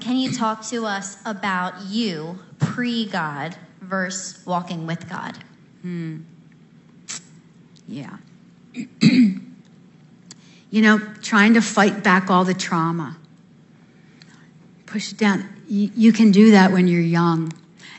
[0.00, 5.38] Can you talk to us about you pre God versus walking with God?
[5.82, 6.22] Hmm.
[7.86, 8.16] Yeah.
[9.00, 9.40] you
[10.72, 13.16] know, trying to fight back all the trauma.
[14.86, 15.48] Push it down.
[15.68, 17.52] You, you can do that when you're young.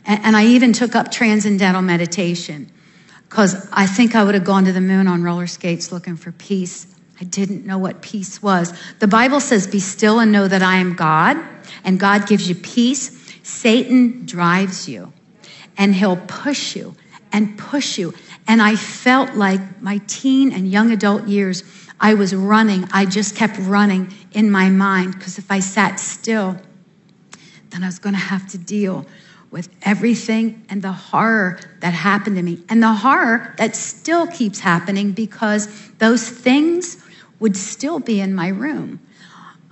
[0.05, 2.71] And, and I even took up transcendental meditation
[3.29, 6.31] because I think I would have gone to the moon on roller skates looking for
[6.31, 6.87] peace.
[7.21, 8.73] I didn't know what peace was.
[8.99, 11.37] The Bible says, Be still and know that I am God,
[11.83, 13.15] and God gives you peace.
[13.43, 15.13] Satan drives you,
[15.77, 16.95] and he'll push you
[17.31, 18.13] and push you.
[18.47, 21.63] And I felt like my teen and young adult years,
[21.99, 22.87] I was running.
[22.91, 26.57] I just kept running in my mind because if I sat still,
[27.69, 29.05] then I was going to have to deal
[29.51, 32.63] with everything and the horror that happened to me.
[32.69, 37.03] And the horror that still keeps happening because those things
[37.39, 38.99] would still be in my room.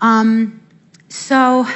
[0.02, 0.62] Um,
[1.10, 1.68] so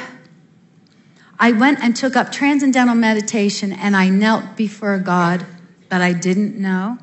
[1.38, 5.44] I went and took up transcendental meditation and I knelt before God
[5.88, 6.98] that I didn't know.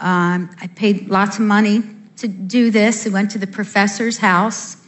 [0.00, 1.82] Um, I paid lots of money
[2.16, 3.06] to do this.
[3.06, 4.81] I went to the professor's house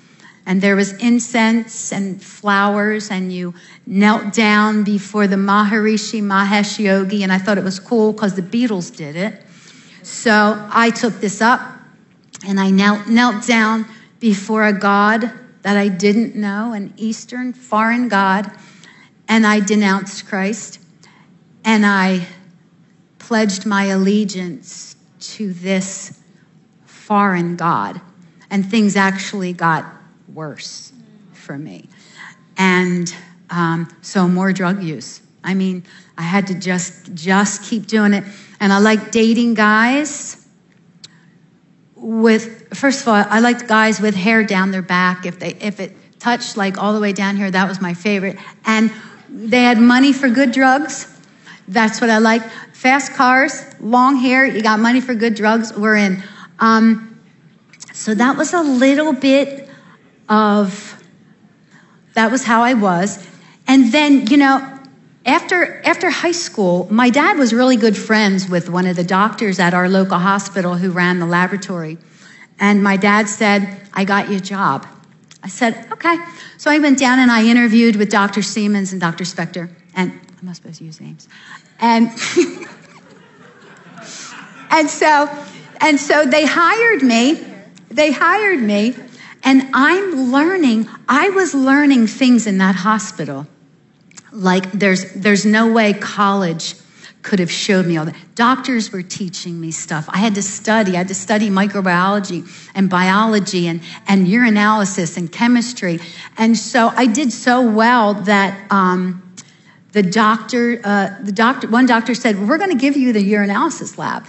[0.47, 3.55] and there was incense and flowers and you
[3.87, 8.43] knelt down before the Maharishi Mahesh Yogi and I thought it was cool because the
[8.43, 9.43] Beatles did it.
[10.03, 11.61] So I took this up
[12.47, 13.87] and I knelt, knelt down
[14.21, 15.31] before a God
[15.63, 18.51] that I didn't know, an Eastern foreign God,
[19.29, 20.79] and I denounced Christ
[21.65, 22.27] and I
[23.19, 26.21] pledged my allegiance to this
[26.85, 28.03] foreign God.
[28.51, 29.87] And things actually got
[30.35, 30.93] worse
[31.33, 31.89] for me.
[32.57, 33.15] And
[33.51, 35.23] um, so more drug use.
[35.43, 35.85] I mean,
[36.17, 38.25] I had to just just keep doing it.
[38.61, 40.47] And I like dating guys
[41.97, 45.27] with first of all, I liked guys with hair down their back.
[45.27, 48.39] If they if it touched like all the way down here, that was my favorite.
[48.65, 48.91] And
[49.29, 51.11] they had money for good drugs.
[51.69, 52.43] That's what I like.
[52.73, 56.23] Fast cars, long hair, you got money for good drugs, we're in.
[56.59, 57.19] Um,
[57.95, 59.64] so that was a little bit
[60.29, 61.03] of,
[62.15, 63.27] that was how I was.
[63.67, 64.71] And then, you know,
[65.27, 69.59] after, after high school, my dad was really good friends with one of the doctors
[69.59, 71.99] at our local hospital who ran the laboratory.
[72.61, 74.87] And my dad said, I got you a job.
[75.43, 76.17] I said, okay.
[76.59, 78.43] So I went down and I interviewed with Dr.
[78.43, 79.25] Siemens and Dr.
[79.25, 79.71] Spector.
[79.95, 81.29] And I'm not supposed to use names.
[81.81, 82.09] And,
[84.71, 85.29] and so,
[85.81, 87.47] and so they hired me.
[87.89, 88.95] They hired me.
[89.45, 93.47] And I'm learning, I was learning things in that hospital.
[94.33, 96.75] Like there's, there's no way college
[97.23, 98.17] could have showed me all that.
[98.35, 100.07] Doctors were teaching me stuff.
[100.09, 100.93] I had to study.
[100.93, 106.01] I had to study microbiology and biology and, and urinalysis and chemistry.
[106.37, 109.35] And so I did so well that um,
[109.93, 113.97] the doctor, uh, the doctor, one doctor said, "We're going to give you the urinalysis
[113.97, 114.27] lab."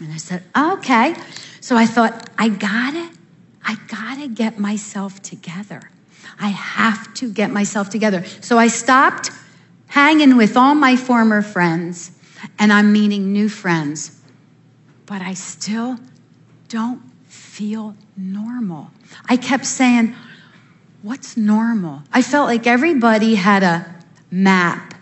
[0.00, 1.14] And I said, "Okay."
[1.60, 3.10] So I thought, I got it.
[3.64, 5.90] I got to get myself together.
[6.38, 8.24] I have to get myself together.
[8.40, 9.30] So I stopped
[9.86, 12.10] hanging with all my former friends
[12.58, 14.20] and I'm meeting new friends.
[15.06, 15.98] But I still
[16.68, 18.90] don't feel normal.
[19.28, 20.14] I kept saying,
[21.02, 22.02] What's normal?
[22.10, 23.94] I felt like everybody had a
[24.30, 24.94] map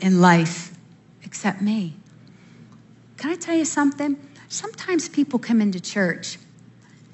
[0.00, 0.76] in life
[1.22, 1.94] except me.
[3.18, 4.16] Can I tell you something?
[4.48, 6.38] Sometimes people come into church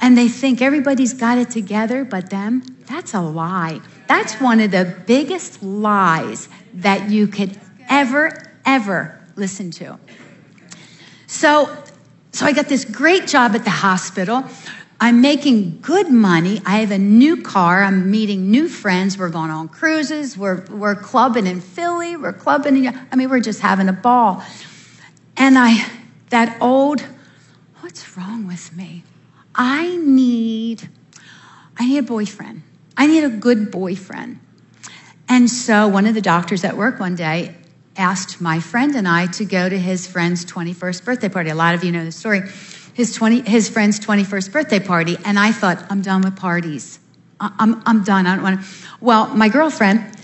[0.04, 2.62] and they think everybody's got it together but them.
[2.80, 3.80] That's a lie.
[4.06, 9.98] That's one of the biggest lies that you could ever, ever listen to.
[11.26, 11.74] So,
[12.32, 14.44] so I got this great job at the hospital.
[15.00, 16.60] I'm making good money.
[16.66, 17.82] I have a new car.
[17.82, 19.16] I'm meeting new friends.
[19.16, 20.36] We're going on cruises.
[20.36, 22.14] We're, we're clubbing in Philly.
[22.14, 22.84] We're clubbing.
[22.84, 24.44] In, I mean, we're just having a ball.
[25.38, 25.90] And I,
[26.28, 27.00] that old,
[27.80, 29.02] what's wrong with me?
[29.54, 30.88] I need,
[31.76, 32.62] I need a boyfriend.
[32.96, 34.40] I need a good boyfriend.
[35.28, 37.54] And so one of the doctors at work one day
[37.96, 41.50] asked my friend and I to go to his friend's 21st birthday party.
[41.50, 42.42] A lot of you know the story.
[42.94, 45.16] His, 20, his friend's 21st birthday party.
[45.24, 46.98] And I thought, I'm done with parties.
[47.40, 48.26] I'm, I'm done.
[48.26, 48.66] I don't want to.
[49.00, 50.16] Well, my girlfriend,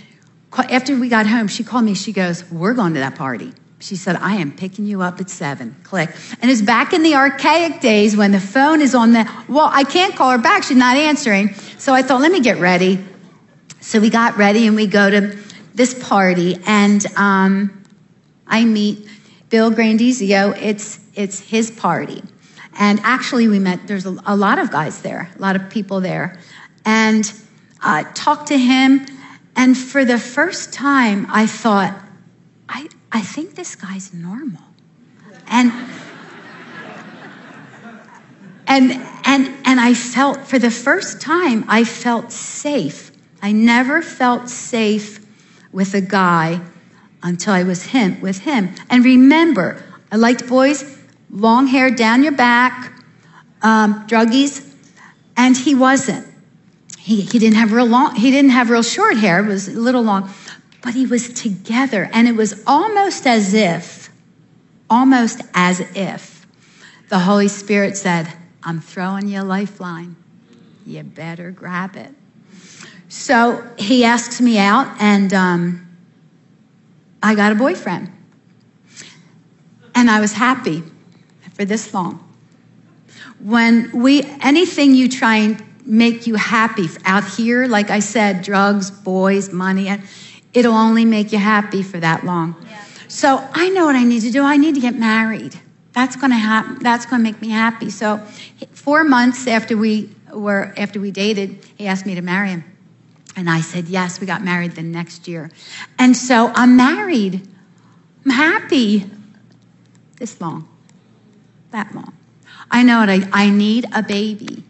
[0.52, 1.94] after we got home, she called me.
[1.94, 3.52] She goes, We're going to that party.
[3.80, 5.74] She said, I am picking you up at seven.
[5.84, 6.10] Click.
[6.42, 9.84] And it's back in the archaic days when the phone is on the, well, I
[9.84, 10.64] can't call her back.
[10.64, 11.54] She's not answering.
[11.78, 13.02] So I thought, let me get ready.
[13.80, 15.38] So we got ready and we go to
[15.74, 17.82] this party and um,
[18.46, 19.08] I meet
[19.48, 20.54] Bill Grandizio.
[20.60, 22.22] It's, it's his party.
[22.78, 26.02] And actually we met, there's a, a lot of guys there, a lot of people
[26.02, 26.38] there.
[26.84, 27.32] And
[27.80, 29.06] I uh, talked to him.
[29.56, 31.98] And for the first time, I thought,
[33.12, 34.62] I, think this guy's normal.
[35.46, 35.72] And
[38.66, 38.92] and
[39.24, 43.10] and and I felt for the first time I felt safe.
[43.42, 45.24] I never felt safe
[45.72, 46.60] with a guy
[47.22, 48.74] until I was him with him.
[48.88, 49.82] And remember,
[50.12, 50.98] I liked boys,
[51.30, 52.92] long hair down your back,
[53.62, 54.66] um, druggies,
[55.36, 56.26] and he wasn't.
[56.98, 58.14] He, he didn't have real long.
[58.14, 59.44] He didn't have real short hair.
[59.44, 60.28] It was a little long
[60.82, 62.08] but he was together.
[62.12, 64.10] And it was almost as if,
[64.88, 66.46] almost as if
[67.08, 70.16] the Holy Spirit said, I'm throwing you a lifeline.
[70.86, 72.12] You better grab it.
[73.08, 75.96] So he asks me out, and um,
[77.22, 78.12] I got a boyfriend.
[79.94, 80.84] And I was happy
[81.54, 82.26] for this long.
[83.40, 88.90] When we, anything you try and make you happy out here, like I said, drugs,
[88.90, 89.88] boys, money,
[90.52, 92.56] it'll only make you happy for that long.
[92.68, 92.84] Yeah.
[93.08, 94.42] So I know what I need to do.
[94.42, 95.58] I need to get married.
[95.92, 96.78] That's going to happen.
[96.80, 97.90] That's going to make me happy.
[97.90, 98.18] So,
[98.72, 102.64] four months after we were after we dated, he asked me to marry him,
[103.36, 104.20] and I said yes.
[104.20, 105.50] We got married the next year,
[105.98, 107.46] and so I'm married.
[108.24, 109.10] I'm happy.
[110.16, 110.68] This long,
[111.72, 112.14] that long.
[112.70, 114.62] I know what I, I need a baby.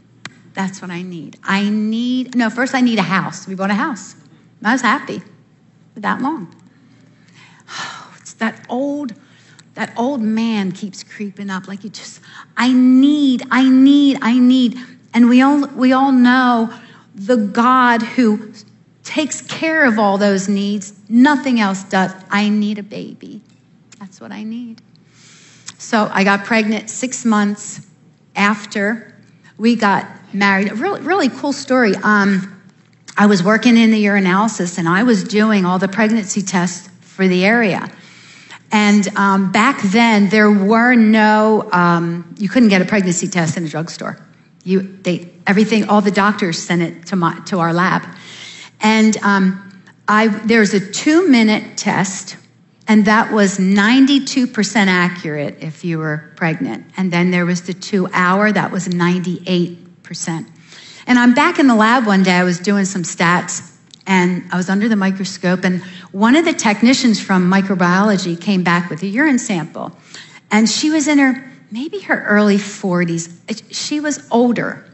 [0.54, 1.38] That's what I need.
[1.42, 2.48] I need no.
[2.48, 3.46] First, I need a house.
[3.46, 4.14] We bought a house.
[4.64, 5.22] I was happy
[5.97, 6.55] that long.
[7.68, 9.14] Oh, it's that old,
[9.74, 11.68] that old man keeps creeping up.
[11.68, 12.20] Like you just,
[12.57, 14.78] I need, I need, I need.
[15.12, 16.72] And we all, we all know
[17.14, 18.53] the God who
[19.03, 20.95] takes care of all those needs.
[21.09, 22.12] Nothing else does.
[22.30, 23.41] I need a baby.
[23.99, 24.80] That's what I need.
[25.78, 27.86] So I got pregnant six months
[28.36, 29.14] after
[29.59, 30.70] we got married.
[30.70, 31.95] A really, really cool story.
[32.03, 32.59] Um,
[33.20, 37.28] I was working in the urinalysis and I was doing all the pregnancy tests for
[37.28, 37.86] the area.
[38.72, 43.66] And um, back then, there were no, um, you couldn't get a pregnancy test in
[43.66, 44.26] a drugstore.
[44.64, 48.06] You, they, everything, all the doctors sent it to, my, to our lab.
[48.80, 52.38] And um, I, there's a two minute test,
[52.88, 56.86] and that was 92% accurate if you were pregnant.
[56.96, 60.46] And then there was the two hour, that was 98%.
[61.07, 63.70] And I'm back in the lab one day, I was doing some stats
[64.07, 68.90] and I was under the microscope, and one of the technicians from microbiology came back
[68.90, 69.92] with a urine sample.
[70.51, 73.62] And she was in her, maybe her early 40s.
[73.70, 74.84] She was older,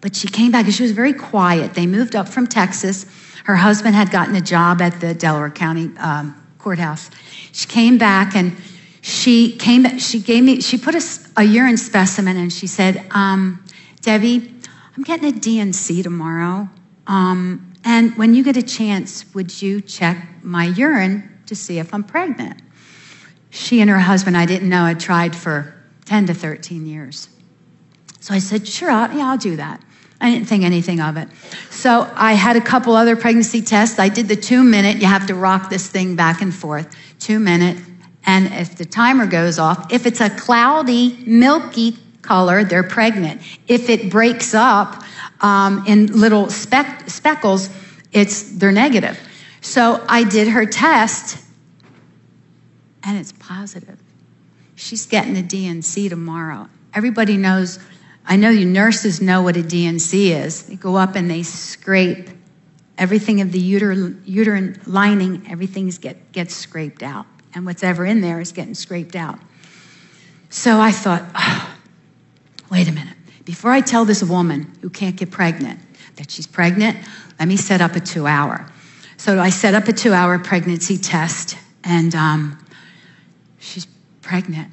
[0.00, 1.74] but she came back and she was very quiet.
[1.74, 3.04] They moved up from Texas.
[3.44, 7.10] Her husband had gotten a job at the Delaware County um, courthouse.
[7.52, 8.56] She came back and
[9.00, 11.02] she came, she gave me, she put a,
[11.36, 13.64] a urine specimen and she said, um,
[14.02, 14.54] Debbie,
[14.96, 16.68] I'm getting a D&C tomorrow.
[17.06, 21.94] Um, and when you get a chance, would you check my urine to see if
[21.94, 22.60] I'm pregnant?
[23.50, 25.74] She and her husband, I didn't know, had tried for
[26.04, 27.28] 10 to 13 years.
[28.20, 29.82] So I said, sure, I'll, yeah, I'll do that.
[30.20, 31.28] I didn't think anything of it.
[31.70, 33.98] So I had a couple other pregnancy tests.
[33.98, 37.40] I did the two minute, you have to rock this thing back and forth, two
[37.40, 37.78] minute.
[38.24, 41.96] And if the timer goes off, if it's a cloudy, milky
[42.30, 43.42] color, they're pregnant.
[43.66, 45.02] If it breaks up
[45.40, 47.68] um, in little speck, speckles,
[48.12, 49.18] it's they're negative.
[49.62, 51.42] So I did her test,
[53.02, 54.00] and it's positive.
[54.76, 56.68] She's getting a D&C tomorrow.
[56.94, 57.80] Everybody knows.
[58.24, 60.66] I know you nurses know what a D&C is.
[60.66, 62.30] They go up and they scrape
[62.96, 67.26] everything of the uterine, uterine lining, everything's get, gets scraped out.
[67.54, 69.40] And what's ever in there is getting scraped out.
[70.48, 71.76] So I thought, oh,
[72.70, 73.16] wait a minute.
[73.44, 75.80] Before I tell this woman who can't get pregnant
[76.16, 76.98] that she's pregnant,
[77.38, 78.70] let me set up a two hour.
[79.16, 82.64] So I set up a two hour pregnancy test, and um,
[83.58, 83.86] she's
[84.22, 84.70] pregnant.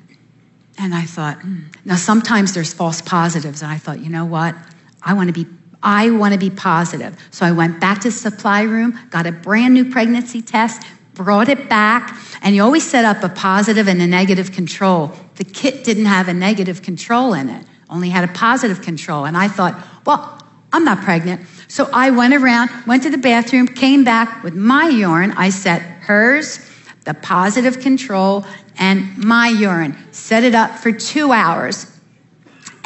[0.80, 1.64] And I thought, mm.
[1.86, 3.64] now sometimes there's false positives.
[3.64, 4.56] And I thought, you know what?
[5.02, 5.48] I want to be
[5.82, 7.16] I want to be positive.
[7.32, 10.82] So I went back to the supply room, got a brand new pregnancy test,
[11.14, 15.12] brought it back, and you always set up a positive and a negative control.
[15.36, 19.26] The kit didn't have a negative control in it, only had a positive control.
[19.26, 20.42] And I thought, well,
[20.74, 21.48] I'm not pregnant.
[21.68, 25.32] So I went around, went to the bathroom, came back with my urine.
[25.32, 26.60] I set hers,
[27.06, 28.46] the positive control,
[28.78, 29.96] and my urine.
[30.12, 31.98] Set it up for two hours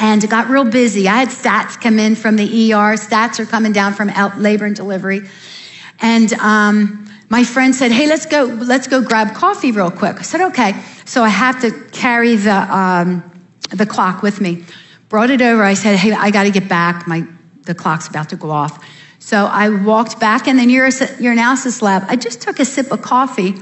[0.02, 1.08] and it got real busy.
[1.08, 2.96] I had stats come in from the ER.
[2.96, 5.28] Stats are coming down from labor and delivery.
[6.00, 8.44] And um, my friend said, "Hey, let's go.
[8.44, 10.74] Let's go grab coffee real quick." I said, "Okay."
[11.04, 13.22] So I have to carry the um,
[13.70, 14.64] the clock with me.
[15.12, 15.62] Brought it over.
[15.62, 17.06] I said, "Hey, I got to get back.
[17.06, 17.26] My
[17.64, 18.82] the clock's about to go off."
[19.18, 22.04] So I walked back in the urinalysis lab.
[22.08, 23.54] I just took a sip of coffee,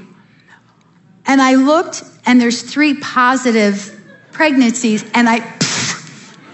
[1.26, 5.38] and I looked, and there's three positive pregnancies, and I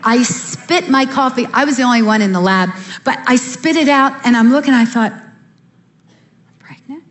[0.03, 1.47] I spit my coffee.
[1.53, 2.71] I was the only one in the lab,
[3.05, 7.05] but I spit it out and I'm looking, I thought, I'm pregnant?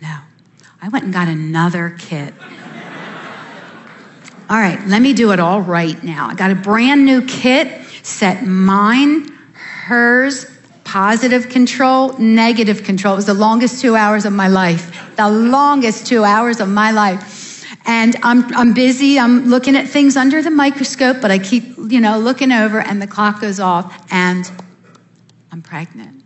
[0.00, 0.16] No.
[0.80, 2.32] I went and got another kit.
[4.52, 6.28] All right, let me do it all right now.
[6.28, 10.44] I got a brand new kit, set mine, hers,
[10.84, 13.14] positive control, negative control.
[13.14, 15.10] It was the longest two hours of my life.
[15.16, 17.64] The longest two hours of my life.
[17.86, 22.00] And I'm, I'm busy, I'm looking at things under the microscope, but I keep, you
[22.00, 24.52] know, looking over and the clock goes off and
[25.50, 26.22] I'm pregnant.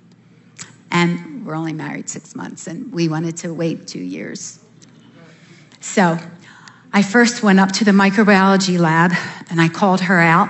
[0.90, 4.58] And we're only married six months and we wanted to wait two years.
[5.80, 6.18] So
[6.92, 9.12] I first went up to the microbiology lab
[9.50, 10.48] and I called her out.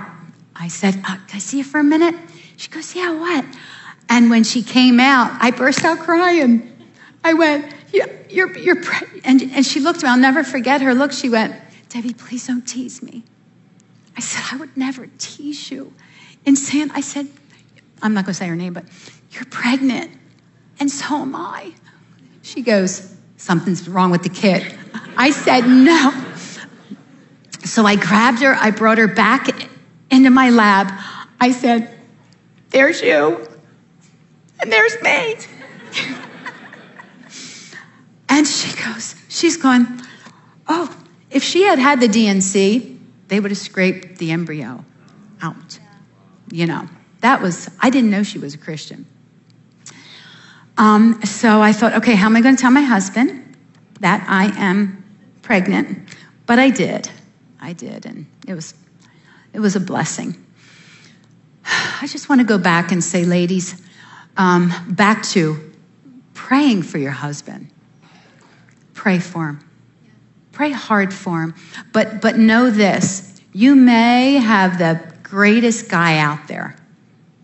[0.54, 2.14] I said, uh, Can I see you for a minute?
[2.56, 3.44] She goes, Yeah, what?
[4.08, 6.72] And when she came out, I burst out crying.
[7.24, 7.74] I went,
[8.28, 8.82] you're, you're,
[9.24, 11.12] and, and she looked at me, I'll never forget her look.
[11.12, 11.56] She went,
[11.88, 13.24] Debbie, please don't tease me.
[14.16, 15.92] I said, I would never tease you.
[16.44, 17.28] And Sam, I said,
[18.02, 18.84] I'm not going to say her name, but
[19.30, 20.12] you're pregnant,
[20.78, 21.72] and so am I.
[22.42, 24.74] She goes, Something's wrong with the kit.
[25.16, 26.25] I said, No.
[27.66, 29.48] So I grabbed her, I brought her back
[30.10, 30.92] into my lab.
[31.40, 31.92] I said,
[32.70, 33.46] There's you,
[34.60, 35.36] and there's me.
[38.28, 40.02] And she goes, she's gone,
[40.68, 40.94] oh,
[41.30, 42.98] if she had had the D&C,
[43.28, 44.84] they would have scraped the embryo
[45.40, 45.78] out.
[46.50, 46.88] You know,
[47.20, 49.06] that was, I didn't know she was a Christian.
[50.76, 53.56] Um, so I thought, okay, how am I going to tell my husband
[54.00, 55.02] that I am
[55.42, 56.16] pregnant?
[56.44, 57.10] But I did.
[57.66, 58.06] I did.
[58.06, 58.74] And it was,
[59.52, 60.36] it was a blessing.
[61.64, 63.82] I just want to go back and say, ladies,
[64.36, 65.72] um, back to
[66.32, 67.70] praying for your husband
[69.06, 69.60] pray for him.
[70.50, 71.54] Pray hard for him.
[71.92, 76.74] But, but know this you may have the greatest guy out there,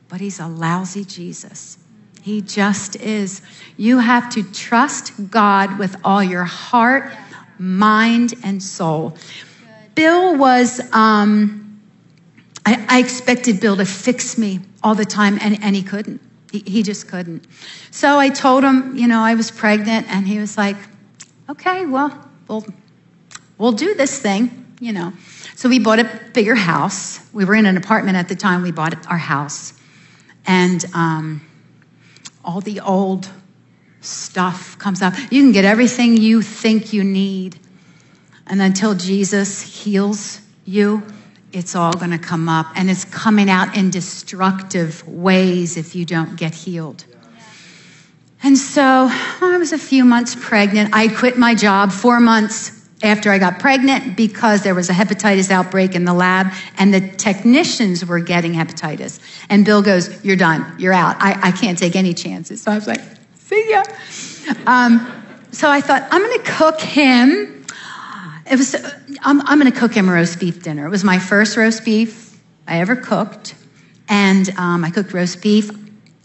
[0.08, 1.78] but he's a lousy Jesus.
[2.20, 3.42] He just is.
[3.76, 7.12] You have to trust God with all your heart,
[7.58, 9.16] mind, and soul.
[9.95, 11.80] Bill was, um,
[12.64, 16.20] I, I, expected Bill to fix me all the time, and, and he couldn't.
[16.51, 17.47] He, he just couldn't.
[17.90, 20.76] So I told him, you know, I was pregnant, and he was like,
[21.49, 22.64] okay, well, we'll,
[23.59, 25.12] we'll do this thing, you know.
[25.57, 27.20] So we bought a bigger house.
[27.32, 28.62] We were in an apartment at the time.
[28.62, 29.74] We bought our house.
[30.47, 31.40] And um,
[32.45, 33.28] all the old
[34.01, 35.14] stuff comes up.
[35.30, 37.59] You can get everything you think you need.
[38.47, 41.03] And until Jesus heals you,
[41.53, 42.66] it's all going to come up.
[42.76, 47.05] And it's coming out in destructive ways if you don't get healed.
[48.43, 50.90] And so I was a few months pregnant.
[50.93, 55.51] I quit my job four months after I got pregnant because there was a hepatitis
[55.51, 59.20] outbreak in the lab and the technicians were getting hepatitis.
[59.49, 60.74] And Bill goes, You're done.
[60.78, 61.16] You're out.
[61.20, 62.62] I, I can't take any chances.
[62.62, 63.01] So I was like,
[63.36, 63.84] See ya.
[64.66, 65.22] Um,
[65.53, 67.61] so I thought, I'm going to cook him.
[68.51, 68.74] It was,
[69.22, 70.86] I'm, I'm going to cook him a roast beef dinner.
[70.86, 73.55] It was my first roast beef I ever cooked.
[74.09, 75.70] And um, I cooked roast beef.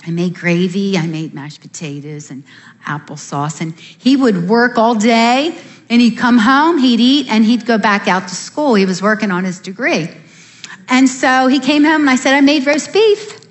[0.06, 2.46] I made gravy, I made mashed potatoes and
[2.86, 3.60] applesauce.
[3.60, 5.58] And he would work all day
[5.90, 8.76] and he'd come home, he'd eat, and he'd go back out to school.
[8.76, 10.10] He was working on his degree.
[10.90, 13.46] And so he came home and I said, I made roast beef.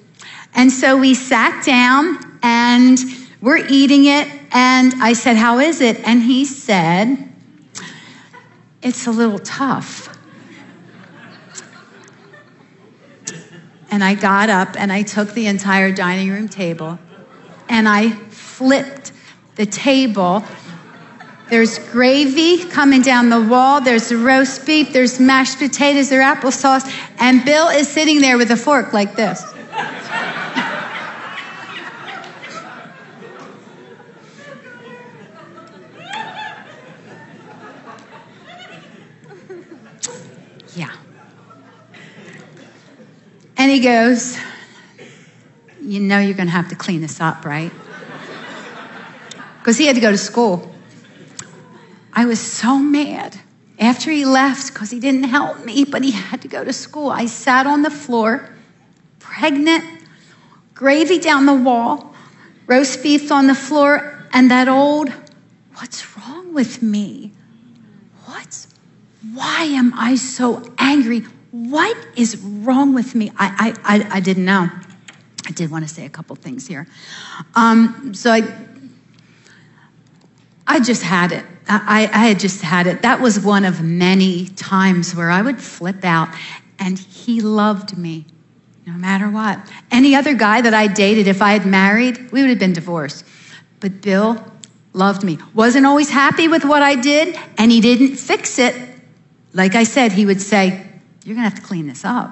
[0.55, 2.99] And so we sat down and
[3.43, 4.29] we're eating it.
[4.53, 5.99] And I said, How is it?
[6.07, 7.19] And he said,
[8.87, 10.17] It's a little tough.
[13.91, 16.97] And I got up and I took the entire dining room table
[17.69, 19.11] and I flipped
[19.57, 20.45] the table.
[21.51, 23.81] There's gravy coming down the wall.
[23.81, 24.93] There's the roast beef.
[24.93, 26.09] There's mashed potatoes.
[26.09, 26.89] There's applesauce.
[27.19, 29.43] And Bill is sitting there with a fork like this.
[43.57, 44.39] And he goes,
[45.81, 47.73] You know, you're going to have to clean this up, right?
[49.59, 50.73] Because he had to go to school.
[52.13, 53.39] I was so mad
[53.79, 57.11] after he left because he didn't help me, but he had to go to school.
[57.11, 58.49] I sat on the floor,
[59.19, 59.85] pregnant,
[60.75, 62.15] gravy down the wall,
[62.67, 65.13] roast beef on the floor, and that old,
[65.75, 67.33] What's wrong with me?
[68.25, 68.69] What's
[69.35, 71.27] why am I so angry?
[71.57, 73.31] What is wrong with me?
[73.37, 74.69] I, I, I, I didn't know.
[75.47, 76.87] I did want to say a couple things here.
[77.55, 78.43] Um, so I,
[80.67, 81.45] I just had it.
[81.69, 83.03] I, I had just had it.
[83.03, 86.29] That was one of many times where I would flip out,
[86.79, 88.27] and he loved me
[88.87, 89.59] no matter what.
[89.91, 93.25] Any other guy that I dated, if I had married, we would have been divorced.
[93.81, 94.45] But Bill
[94.93, 95.39] loved me.
[95.55, 98.75] Wasn't always happy with what I did, and he didn't fix it
[99.57, 100.87] like I said, he would say,
[101.27, 102.31] You're going to have to clean this up.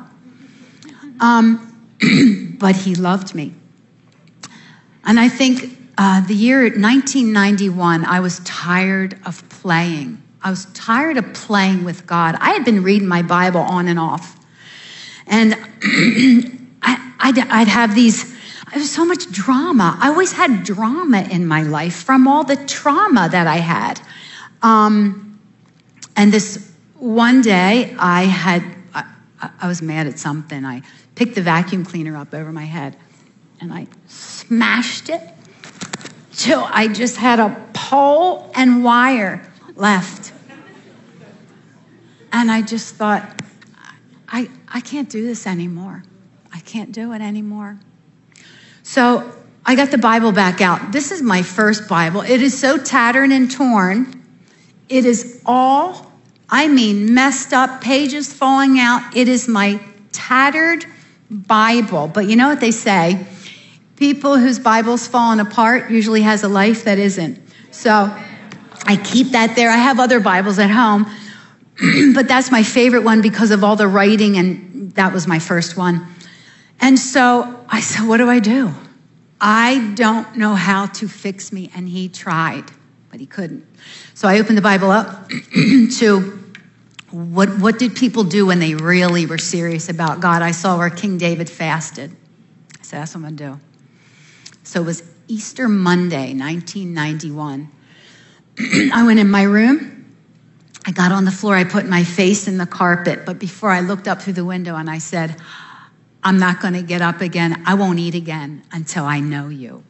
[1.19, 1.97] Um,
[2.61, 3.53] but he loved me.
[5.05, 10.23] And I think uh, the year 1991, I was tired of playing.
[10.43, 12.37] I was tired of playing with God.
[12.39, 14.39] I had been reading my Bible on and off.
[15.27, 15.55] And
[16.81, 18.33] I, would I'd have these,
[18.71, 19.99] there was so much drama.
[20.01, 24.01] I always had drama in my life from all the trauma that I had.
[24.63, 25.41] Um,
[26.15, 26.71] and this
[27.01, 28.74] one day I had,
[29.61, 30.65] I, was mad at something.
[30.65, 30.83] I
[31.15, 32.97] picked the vacuum cleaner up over my head
[33.61, 35.21] and I smashed it
[36.33, 40.33] till I just had a pole and wire left.
[42.33, 43.43] And I just thought,
[44.29, 46.03] I, I can't do this anymore.
[46.53, 47.79] I can't do it anymore.
[48.83, 49.33] So
[49.65, 50.93] I got the Bible back out.
[50.93, 52.21] This is my first Bible.
[52.21, 54.23] It is so tattered and torn.
[54.89, 56.13] It is all
[56.49, 59.17] I mean, messed up, pages falling out.
[59.17, 59.81] It is my
[60.13, 60.87] tattered
[61.31, 62.09] Bible.
[62.09, 63.27] But you know what they say?
[63.97, 67.41] People whose Bible's fallen apart usually has a life that isn't.
[67.71, 68.15] So
[68.87, 69.71] I keep that there.
[69.71, 71.07] I have other Bibles at home,
[72.15, 75.77] but that's my favorite one because of all the writing, and that was my first
[75.77, 76.07] one.
[76.81, 78.73] And so I said, What do I do?
[79.41, 81.71] I don't know how to fix me.
[81.75, 82.65] And he tried,
[83.15, 83.65] but he couldn't.
[84.15, 85.29] So I opened the Bible up
[85.99, 86.45] to
[87.13, 90.43] what, what did people do when they really were serious about God?
[90.43, 92.11] I saw where King David fasted.
[92.11, 93.61] I said, that's what I'm going to do.
[94.65, 97.71] So it was Easter Monday, 1991.
[98.93, 100.13] I went in my room.
[100.85, 101.55] I got on the floor.
[101.55, 103.25] I put my face in the carpet.
[103.25, 105.37] But before I looked up through the window and I said,
[106.25, 107.63] I'm not going to get up again.
[107.65, 109.85] I won't eat again until I know you.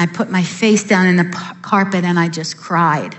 [0.00, 3.14] I put my face down in the carpet and I just cried.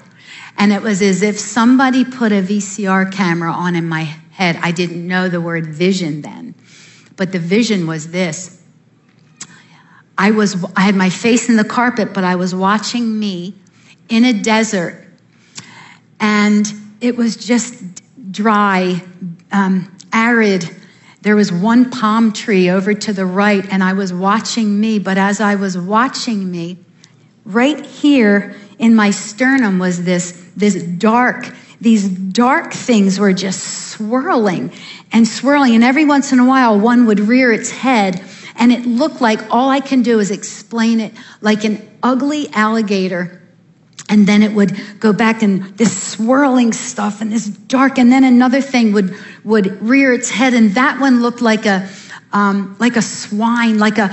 [0.57, 4.01] And it was as if somebody put a VCR camera on in my
[4.31, 4.57] head.
[4.63, 6.55] I didn't know the word vision then,
[7.17, 8.63] but the vision was this.
[10.17, 13.53] I was I had my face in the carpet, but I was watching me
[14.09, 15.07] in a desert,
[16.19, 18.01] and it was just
[18.31, 19.03] dry,
[19.51, 20.67] um, arid.
[21.21, 24.97] There was one palm tree over to the right, and I was watching me.
[24.97, 26.79] But as I was watching me,
[27.45, 34.71] right here in my sternum was this, this dark, these dark things were just swirling
[35.11, 35.75] and swirling.
[35.75, 38.23] And every once in a while, one would rear its head.
[38.55, 43.40] And it looked like all I can do is explain it like an ugly alligator.
[44.11, 47.97] And then it would go back and this swirling stuff and this dark.
[47.97, 50.53] And then another thing would, would rear its head.
[50.53, 51.89] And that one looked like a,
[52.33, 54.11] um, like a swine, like a,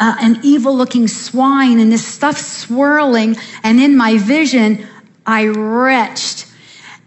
[0.00, 3.36] uh, an evil looking swine and this stuff swirling.
[3.62, 4.86] And in my vision,
[5.26, 6.46] I retched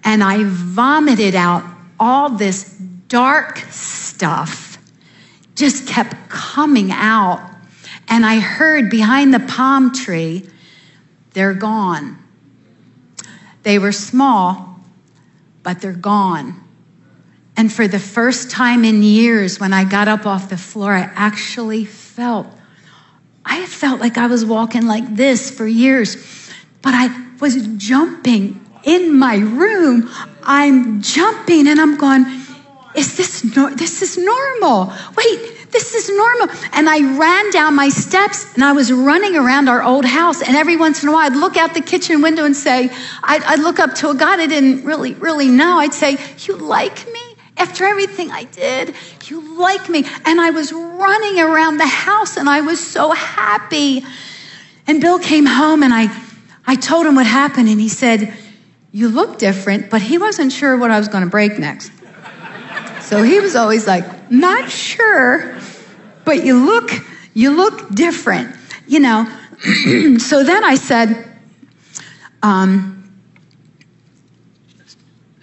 [0.03, 1.63] and I vomited out
[1.99, 2.69] all this
[3.07, 4.78] dark stuff,
[5.55, 7.49] just kept coming out.
[8.07, 10.47] And I heard behind the palm tree,
[11.34, 12.17] they're gone.
[13.63, 14.79] They were small,
[15.63, 16.61] but they're gone.
[17.55, 21.11] And for the first time in years, when I got up off the floor, I
[21.13, 22.47] actually felt
[23.43, 26.15] I felt like I was walking like this for years,
[26.82, 27.09] but I
[27.39, 30.09] was jumping in my room.
[30.43, 32.25] I'm jumping and I'm going,
[32.95, 34.91] is this, no- this is normal?
[35.15, 36.49] Wait, this is normal.
[36.73, 40.41] And I ran down my steps and I was running around our old house.
[40.41, 42.89] And every once in a while, I'd look out the kitchen window and say,
[43.23, 45.77] I'd, I'd look up to a God I didn't really, really know.
[45.77, 47.19] I'd say, You like me?
[47.57, 50.05] After everything I did, you like me.
[50.25, 54.03] And I was running around the house and I was so happy.
[54.87, 56.07] And Bill came home and I,
[56.65, 57.69] I told him what happened.
[57.69, 58.33] And he said,
[58.91, 61.91] You look different, but he wasn't sure what I was going to break next.
[63.12, 65.59] So he was always like, not sure,
[66.24, 66.91] but you look,
[67.34, 68.55] you look different,
[68.88, 69.26] you know.
[70.18, 71.28] so then I said,
[72.41, 73.22] um,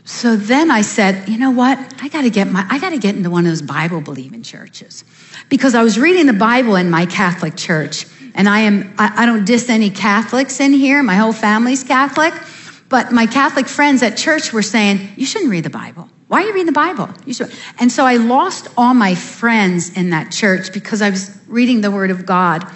[0.06, 1.78] so then I said, you know what?
[2.00, 4.42] I got to get my, I got to get into one of those Bible believing
[4.42, 5.04] churches,
[5.50, 9.26] because I was reading the Bible in my Catholic church, and I am, I, I
[9.26, 11.02] don't diss any Catholics in here.
[11.02, 12.32] My whole family's Catholic,
[12.88, 16.08] but my Catholic friends at church were saying, you shouldn't read the Bible.
[16.28, 17.08] Why are you reading the Bible?
[17.24, 17.52] You should.
[17.78, 21.90] And so I lost all my friends in that church because I was reading the
[21.90, 22.70] Word of God.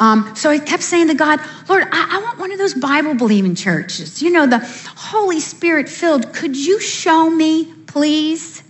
[0.00, 3.14] Um, so I kept saying to God, Lord, I, I want one of those Bible
[3.14, 4.58] believing churches, you know, the
[4.96, 6.32] Holy Spirit filled.
[6.32, 8.62] Could you show me, please?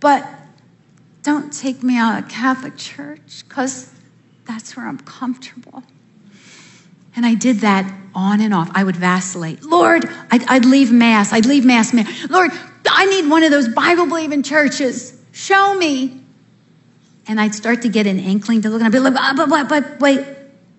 [0.00, 0.26] But
[1.22, 3.92] don't take me out of Catholic church because
[4.46, 5.84] that's where I'm comfortable.
[7.14, 8.70] And I did that on and off.
[8.74, 9.62] I would vacillate.
[9.62, 11.32] Lord, I'd, I'd leave Mass.
[11.32, 11.92] I'd leave Mass.
[11.92, 12.06] Man.
[12.28, 12.50] Lord,
[12.94, 15.20] I need one of those Bible believing churches.
[15.32, 16.20] Show me.
[17.26, 19.48] And I'd start to get an inkling to look and I'd be like, uh, but,
[19.48, 20.26] but, but wait,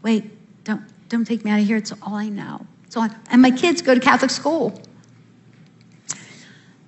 [0.02, 1.78] wait, don't, don't take me out of here.
[1.78, 2.66] It's all I know.
[2.86, 4.82] It's all and my kids go to Catholic school.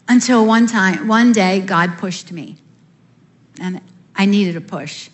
[0.08, 2.56] Until one time, one day, God pushed me.
[3.60, 3.82] And
[4.16, 5.10] I needed a push.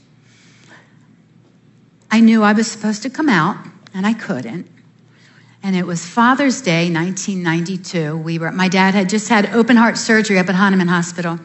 [2.11, 3.57] I knew I was supposed to come out,
[3.93, 4.69] and I couldn't.
[5.65, 8.17] And it was Father's Day, 1992.
[8.17, 11.39] We were, my dad had just had open heart surgery up at Hahnemann Hospital.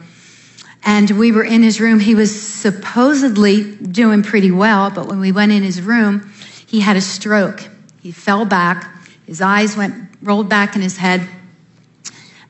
[0.83, 2.01] And we were in his room.
[2.01, 6.33] He was supposedly doing pretty well, but when we went in his room,
[6.67, 7.63] he had a stroke.
[8.01, 8.93] He fell back.
[9.25, 11.25] His eyes went, rolled back in his head.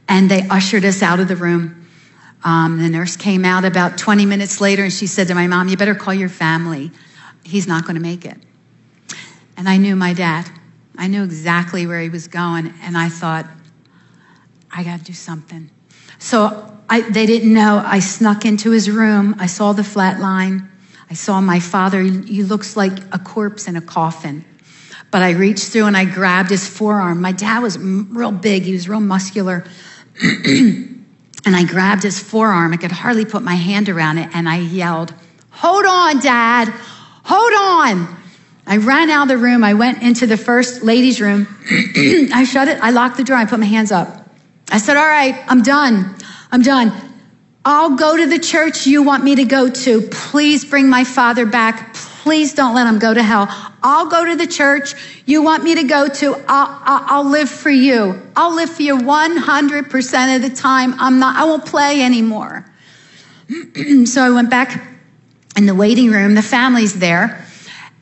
[0.07, 1.87] And they ushered us out of the room.
[2.43, 5.67] Um, the nurse came out about 20 minutes later and she said to my mom,
[5.67, 6.89] You better call your family.
[7.43, 8.37] He's not going to make it.
[9.55, 10.49] And I knew my dad.
[10.99, 13.47] I knew exactly where he was going, and I thought,
[14.69, 15.71] I got to do something.
[16.19, 17.81] So I, they didn't know.
[17.83, 19.33] I snuck into his room.
[19.39, 20.69] I saw the flat line.
[21.09, 22.01] I saw my father.
[22.01, 24.43] He, looks like a corpse in a coffin.
[25.09, 27.21] But I reached through and I grabbed his forearm.
[27.21, 29.63] My dad was real big, he was real muscular.
[30.21, 31.05] and
[31.45, 32.73] I grabbed his forearm.
[32.73, 35.13] I could hardly put my hand around it, and I yelled,
[35.51, 36.67] Hold on, Dad!
[37.23, 38.19] Hold on!
[38.69, 39.63] I ran out of the room.
[39.63, 41.47] I went into the first ladies' room.
[42.31, 42.79] I shut it.
[42.79, 43.35] I locked the door.
[43.35, 44.29] I put my hands up.
[44.69, 46.15] I said, All right, I'm done.
[46.51, 46.93] I'm done.
[47.65, 50.01] I'll go to the church you want me to go to.
[50.03, 51.95] Please bring my father back.
[51.95, 53.47] Please don't let him go to hell.
[53.81, 54.93] I'll go to the church
[55.25, 56.35] you want me to go to.
[56.47, 58.21] I'll, I'll, I'll live for you.
[58.35, 60.93] I'll live for you 100% of the time.
[60.99, 62.65] I'm not, I won't play anymore.
[64.05, 64.87] so I went back
[65.57, 66.35] in the waiting room.
[66.35, 67.45] The family's there.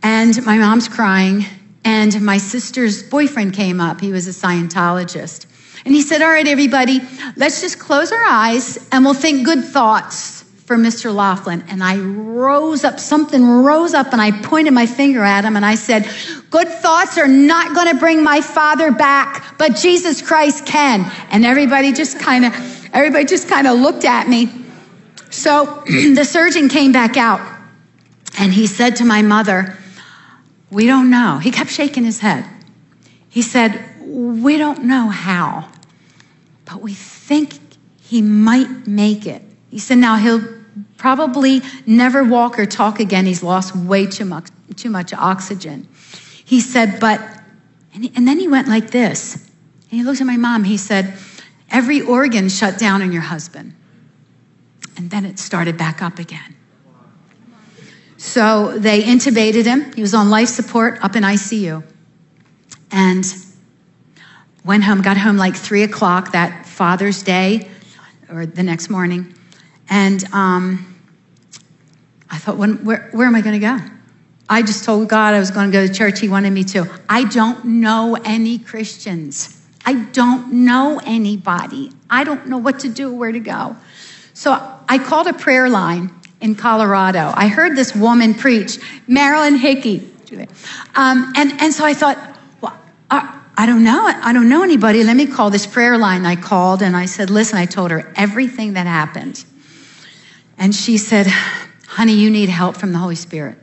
[0.07, 1.43] And my mom's crying.
[1.83, 3.99] And my sister's boyfriend came up.
[3.99, 5.45] He was a Scientologist.
[5.83, 7.01] And he said, All right, everybody,
[7.35, 11.13] let's just close our eyes and we'll think good thoughts for Mr.
[11.13, 11.65] Laughlin.
[11.67, 15.65] And I rose up, something rose up, and I pointed my finger at him and
[15.65, 16.09] I said,
[16.51, 21.03] Good thoughts are not going to bring my father back, but Jesus Christ can.
[21.31, 22.53] And everybody just kind of,
[22.93, 24.49] everybody just kind of looked at me.
[25.31, 27.41] So the surgeon came back out
[28.39, 29.77] and he said to my mother,
[30.69, 31.37] we don't know.
[31.37, 32.45] He kept shaking his head.
[33.29, 35.69] He said, We don't know how,
[36.65, 37.59] but we think
[38.01, 39.41] he might make it.
[39.69, 40.45] He said, Now he'll
[40.97, 43.25] probably never walk or talk again.
[43.25, 45.87] He's lost way too much, too much oxygen.
[46.43, 47.21] He said, But,
[47.93, 49.35] and, and then he went like this.
[49.35, 50.65] And he looked at my mom.
[50.65, 51.13] He said,
[51.69, 53.73] Every organ shut down in your husband.
[54.97, 56.56] And then it started back up again.
[58.17, 59.93] So they intubated him.
[59.93, 61.83] He was on life support up in ICU.
[62.91, 63.25] And
[64.65, 67.69] went home, got home like three o'clock that Father's Day
[68.29, 69.33] or the next morning.
[69.89, 70.95] And um,
[72.29, 73.77] I thought, when, where, where am I going to go?
[74.49, 76.19] I just told God I was going to go to church.
[76.19, 76.89] He wanted me to.
[77.07, 79.61] I don't know any Christians.
[79.85, 81.91] I don't know anybody.
[82.09, 83.75] I don't know what to do, where to go.
[84.33, 84.51] So
[84.87, 86.13] I called a prayer line
[86.47, 87.31] in Colorado.
[87.35, 90.09] I heard this woman preach, Marilyn Hickey.
[90.95, 92.17] Um, and, and so I thought,
[92.61, 92.79] well,
[93.11, 94.05] uh, I don't know.
[94.07, 95.03] I don't know anybody.
[95.03, 96.25] Let me call this prayer line.
[96.25, 99.43] I called and I said, listen, I told her everything that happened.
[100.57, 101.27] And she said,
[101.85, 103.57] honey, you need help from the Holy Spirit.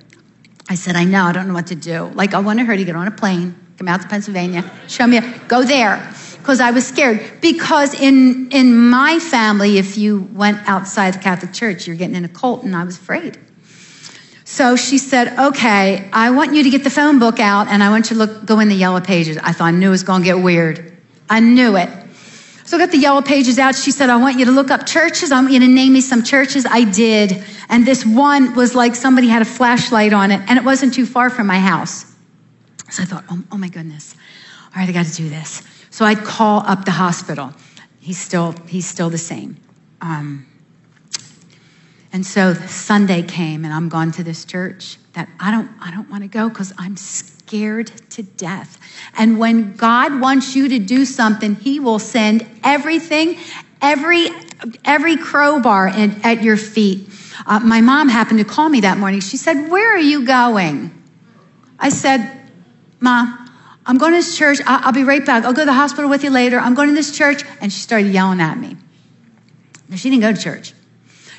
[0.68, 1.24] I said, I know.
[1.24, 2.10] I don't know what to do.
[2.14, 5.20] Like, I wanted her to get on a plane, come out to Pennsylvania, show me,
[5.48, 6.12] go there.
[6.44, 7.40] Because I was scared.
[7.40, 12.26] Because in, in my family, if you went outside the Catholic Church, you're getting in
[12.26, 13.38] a cult, and I was afraid.
[14.44, 17.88] So she said, Okay, I want you to get the phone book out and I
[17.88, 19.38] want you to look, go in the yellow pages.
[19.38, 20.94] I thought I knew it was going to get weird.
[21.30, 21.88] I knew it.
[22.64, 23.74] So I got the yellow pages out.
[23.74, 25.32] She said, I want you to look up churches.
[25.32, 26.66] I want you to name me some churches.
[26.66, 27.42] I did.
[27.70, 31.06] And this one was like somebody had a flashlight on it and it wasn't too
[31.06, 32.04] far from my house.
[32.90, 34.14] So I thought, oh, oh my goodness.
[34.74, 35.62] All right, I got to do this.
[35.94, 37.52] So I'd call up the hospital.
[38.00, 39.58] He's still, he's still the same.
[40.00, 40.44] Um,
[42.12, 46.10] and so Sunday came, and I'm gone to this church that I don't, I don't
[46.10, 48.76] want to go because I'm scared to death.
[49.16, 53.38] And when God wants you to do something, He will send everything,
[53.80, 54.30] every,
[54.84, 57.08] every crowbar in, at your feet.
[57.46, 59.20] Uh, my mom happened to call me that morning.
[59.20, 60.90] She said, "Where are you going?"
[61.78, 62.36] I said,
[62.98, 63.43] "Mom,
[63.86, 64.58] I'm going to this church.
[64.66, 65.44] I'll, I'll be right back.
[65.44, 66.58] I'll go to the hospital with you later.
[66.58, 68.76] I'm going to this church." And she started yelling at me.
[69.88, 70.72] Now, she didn't go to church.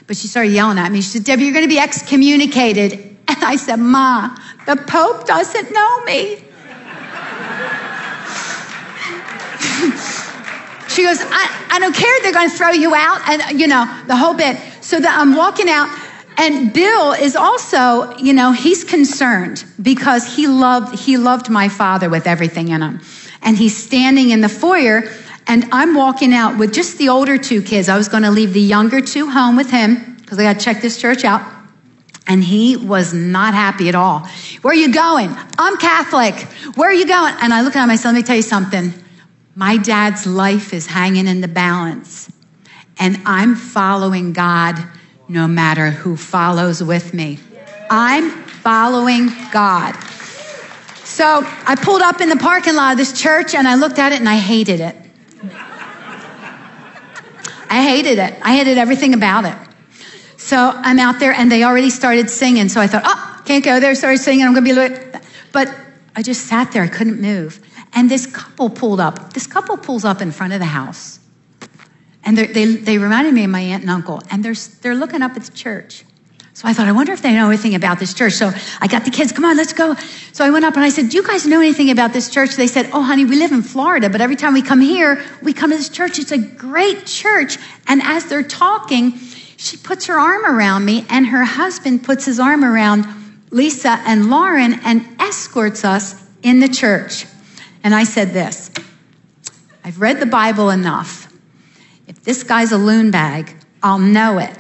[0.07, 1.01] But she started yelling at me.
[1.01, 3.11] She said, Debbie, you're going to be excommunicated.
[3.27, 4.37] And I said, Ma,
[4.67, 6.35] the Pope doesn't know me.
[10.87, 12.21] she goes, I, I don't care.
[12.21, 13.27] They're going to throw you out.
[13.27, 14.59] And, you know, the whole bit.
[14.81, 15.89] So that I'm walking out.
[16.37, 22.09] And Bill is also, you know, he's concerned because he loved, he loved my father
[22.09, 22.99] with everything in him.
[23.41, 25.03] And he's standing in the foyer
[25.47, 27.87] and I'm walking out with just the older two kids.
[27.87, 30.65] I was going to leave the younger two home with him because I got to
[30.65, 31.41] check this church out.
[32.27, 34.27] And he was not happy at all.
[34.63, 35.29] Where are you going?
[35.59, 36.33] I'm Catholic.
[36.75, 37.35] Where are you going?
[37.39, 38.91] And I look at myself, let me tell you something.
[39.55, 42.31] My dad's life is hanging in the balance.
[42.97, 44.83] And I'm following God
[45.27, 47.39] no matter who follows with me.
[47.89, 49.93] I'm following God.
[51.03, 54.11] So I pulled up in the parking lot of this church and I looked at
[54.11, 54.95] it and I hated it.
[57.69, 58.35] I hated it.
[58.41, 59.55] I hated everything about it.
[60.37, 62.69] So I'm out there and they already started singing.
[62.69, 63.95] So I thought, oh, can't go there.
[63.95, 64.45] Started singing.
[64.45, 65.21] I'm going to be late.
[65.51, 65.75] But
[66.15, 66.83] I just sat there.
[66.83, 67.59] I couldn't move.
[67.93, 69.33] And this couple pulled up.
[69.33, 71.14] This couple pulls up in front of the house.
[72.25, 74.21] And they, they reminded me of my aunt and uncle.
[74.31, 76.03] And they're, they're looking up at the church.
[76.55, 78.33] So I thought, I wonder if they know anything about this church.
[78.33, 78.49] So
[78.79, 79.93] I got the kids, come on, let's go.
[80.31, 82.55] So I went up and I said, Do you guys know anything about this church?
[82.55, 85.51] They said, Oh, honey, we live in Florida, but every time we come here, we
[85.51, 86.17] come to this church.
[86.17, 87.57] It's a great church.
[87.87, 89.17] And as they're talking,
[89.57, 93.05] she puts her arm around me, and her husband puts his arm around
[93.51, 97.25] Lisa and Lauren and escorts us in the church.
[97.83, 98.71] And I said this
[99.83, 101.24] I've read the Bible enough.
[102.25, 104.55] This guy's a loon bag, I'll know it.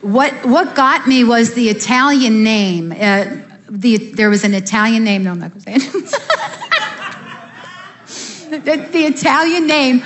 [0.00, 2.92] What, what got me was the Italian name.
[2.92, 3.38] Uh,
[3.68, 5.24] the, there was an Italian name.
[5.24, 5.92] No, I'm not going to say it.
[8.64, 10.02] the, the, Italian name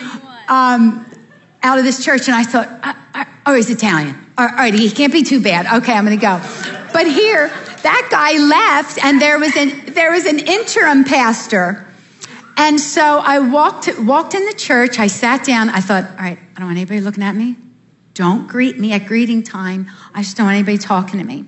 [0.48, 1.06] um,
[1.62, 2.26] out of this church.
[2.26, 4.18] And I thought, uh, uh, oh, he's Italian.
[4.38, 5.66] All right, he can't be too bad.
[5.82, 6.40] Okay, I'm going to go.
[6.92, 7.48] But here,
[7.82, 11.86] that guy left, and there was an, there was an interim pastor.
[12.56, 14.98] And so I walked, walked in the church.
[14.98, 15.68] I sat down.
[15.68, 17.56] I thought, all right, I don't want anybody looking at me.
[18.14, 19.90] Don't greet me at greeting time.
[20.14, 21.46] I just don't want anybody talking to me.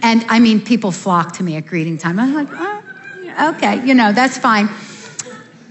[0.00, 2.20] And I mean, people flock to me at greeting time.
[2.20, 4.68] I'm like, oh, okay, you know, that's fine.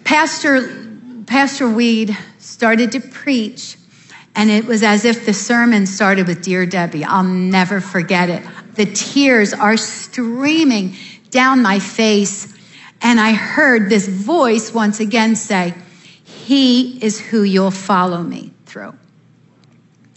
[0.03, 0.85] Pastor,
[1.25, 3.77] Pastor Weed started to preach,
[4.35, 7.05] and it was as if the sermon started with Dear Debbie.
[7.05, 8.43] I'll never forget it.
[8.75, 10.95] The tears are streaming
[11.29, 12.52] down my face,
[13.03, 15.73] and I heard this voice once again say,
[16.23, 18.95] He is who you'll follow me through.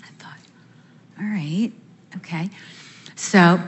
[0.02, 0.38] I thought,
[1.18, 1.72] all right,
[2.18, 2.48] okay.
[3.16, 3.60] So,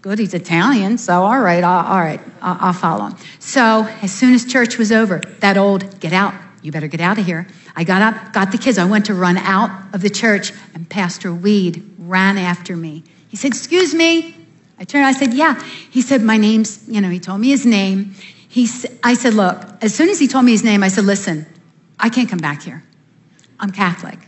[0.00, 3.16] good, he's Italian, so all right, all, all right, I'll, I'll follow him.
[3.40, 7.18] So, as soon as church was over, that old, get out, you better get out
[7.18, 7.46] of here.
[7.76, 8.78] I got up, got the kids.
[8.78, 13.02] I went to run out of the church, and Pastor Weed ran after me.
[13.28, 14.34] He said, Excuse me.
[14.84, 15.58] I turned, I said, Yeah.
[15.90, 18.14] He said, My name's, you know, he told me his name.
[18.50, 18.68] He,
[19.02, 21.46] I said, Look, as soon as he told me his name, I said, Listen,
[21.98, 22.84] I can't come back here.
[23.58, 24.18] I'm Catholic.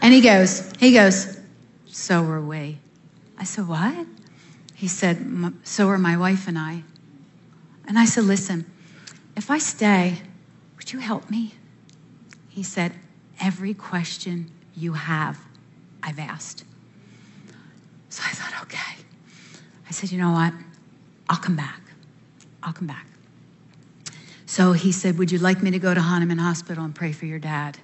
[0.00, 1.40] And he goes, he goes,
[1.86, 2.78] so are we.
[3.36, 4.06] I said, what?
[4.74, 6.84] He said, so are my wife and I.
[7.88, 8.70] And I said, listen,
[9.34, 10.18] if I stay,
[10.76, 11.54] would you help me?
[12.48, 12.92] He said,
[13.40, 15.40] every question you have,
[16.00, 16.64] I've asked.
[18.10, 19.03] So I thought, okay.
[19.94, 20.52] I said, You know what?
[21.28, 21.80] I'll come back.
[22.64, 23.06] I'll come back.
[24.44, 27.26] So he said, Would you like me to go to Hahnemann Hospital and pray for
[27.26, 27.78] your dad?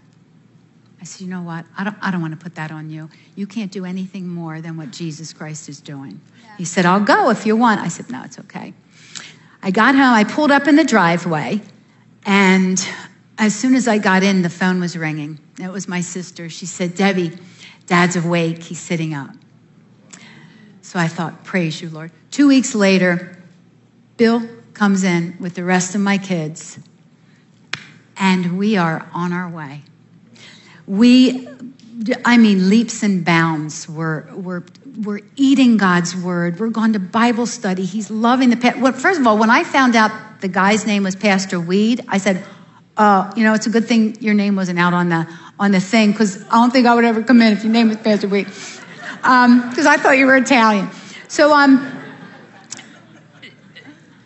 [1.00, 1.66] I said, You know what?
[1.78, 3.08] I don't, I don't want to put that on you.
[3.36, 6.20] You can't do anything more than what Jesus Christ is doing.
[6.42, 6.56] Yeah.
[6.58, 7.80] He said, I'll go if you want.
[7.80, 8.74] I said, No, it's okay.
[9.62, 11.60] I got home, I pulled up in the driveway,
[12.26, 12.84] and
[13.38, 15.38] as soon as I got in, the phone was ringing.
[15.62, 16.48] It was my sister.
[16.48, 17.38] She said, Debbie,
[17.86, 18.64] dad's awake.
[18.64, 19.30] He's sitting up.
[20.90, 22.10] So I thought, Praise you, Lord.
[22.32, 23.38] Two weeks later,
[24.16, 24.42] Bill
[24.74, 26.80] comes in with the rest of my kids,
[28.16, 29.82] and we are on our way.
[30.88, 31.46] We,
[32.24, 33.88] I mean, leaps and bounds.
[33.88, 34.64] We're, we're,
[35.04, 36.58] we're eating God's word.
[36.58, 37.84] We're going to Bible study.
[37.84, 38.56] He's loving the.
[38.56, 38.80] Pet.
[38.80, 42.18] Well, first of all, when I found out the guy's name was Pastor Weed, I
[42.18, 42.44] said,
[42.96, 45.28] uh, you know, it's a good thing your name wasn't out on the
[45.60, 47.88] on the thing because I don't think I would ever come in if your name
[47.88, 48.48] was Pastor Weed,
[49.20, 50.88] because um, I thought you were Italian.
[51.28, 51.96] So um,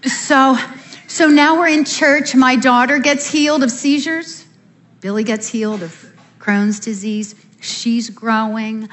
[0.03, 0.57] so
[1.09, 2.35] so now we're in church.
[2.35, 4.45] My daughter gets healed of seizures.
[5.01, 7.35] Billy gets healed of Crohn's disease.
[7.61, 8.89] She's growing.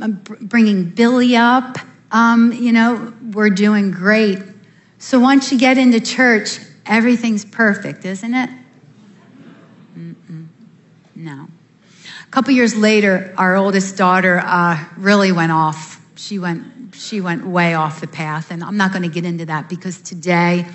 [0.00, 1.78] I'm bringing Billy up.
[2.10, 4.38] Um, you know, we're doing great.
[4.98, 8.50] So once you get into church, everything's perfect, isn't it?
[9.96, 10.46] Mm-mm.
[11.14, 11.48] No.
[12.34, 16.00] Couple years later, our oldest daughter uh, really went off.
[16.16, 19.46] She went, she went way off the path, and I'm not going to get into
[19.46, 20.66] that because today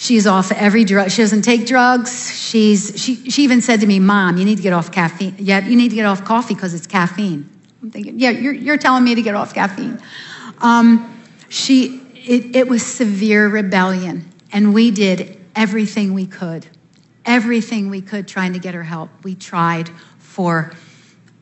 [0.00, 1.10] She's off every drug.
[1.10, 2.34] She doesn't take drugs.
[2.34, 5.34] She's, she, she even said to me, Mom, you need to get off caffeine.
[5.36, 7.46] Yeah, you need to get off coffee because it's caffeine.
[7.82, 10.00] I'm thinking, yeah, you're, you're telling me to get off caffeine.
[10.62, 16.66] Um, she, it, it was severe rebellion, and we did everything we could,
[17.26, 19.10] everything we could trying to get her help.
[19.22, 19.90] We tried
[20.30, 20.72] for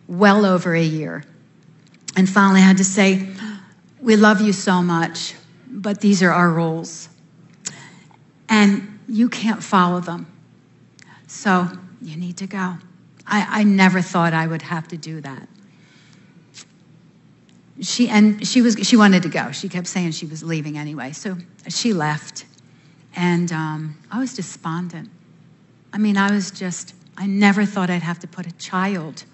[0.08, 1.24] well over a year.
[2.16, 3.28] And finally, I had to say,
[4.00, 5.34] We love you so much,
[5.68, 7.08] but these are our rules
[8.48, 10.26] and you can't follow them.
[11.26, 11.68] So
[12.00, 12.74] you need to go.
[13.26, 15.48] I, I never thought I would have to do that.
[17.80, 19.52] She and she was she wanted to go.
[19.52, 21.12] She kept saying she was leaving anyway.
[21.12, 21.36] So
[21.68, 22.44] she left,
[23.14, 25.08] and um, I was despondent.
[25.92, 29.24] I mean, I was just I never thought I'd have to put a child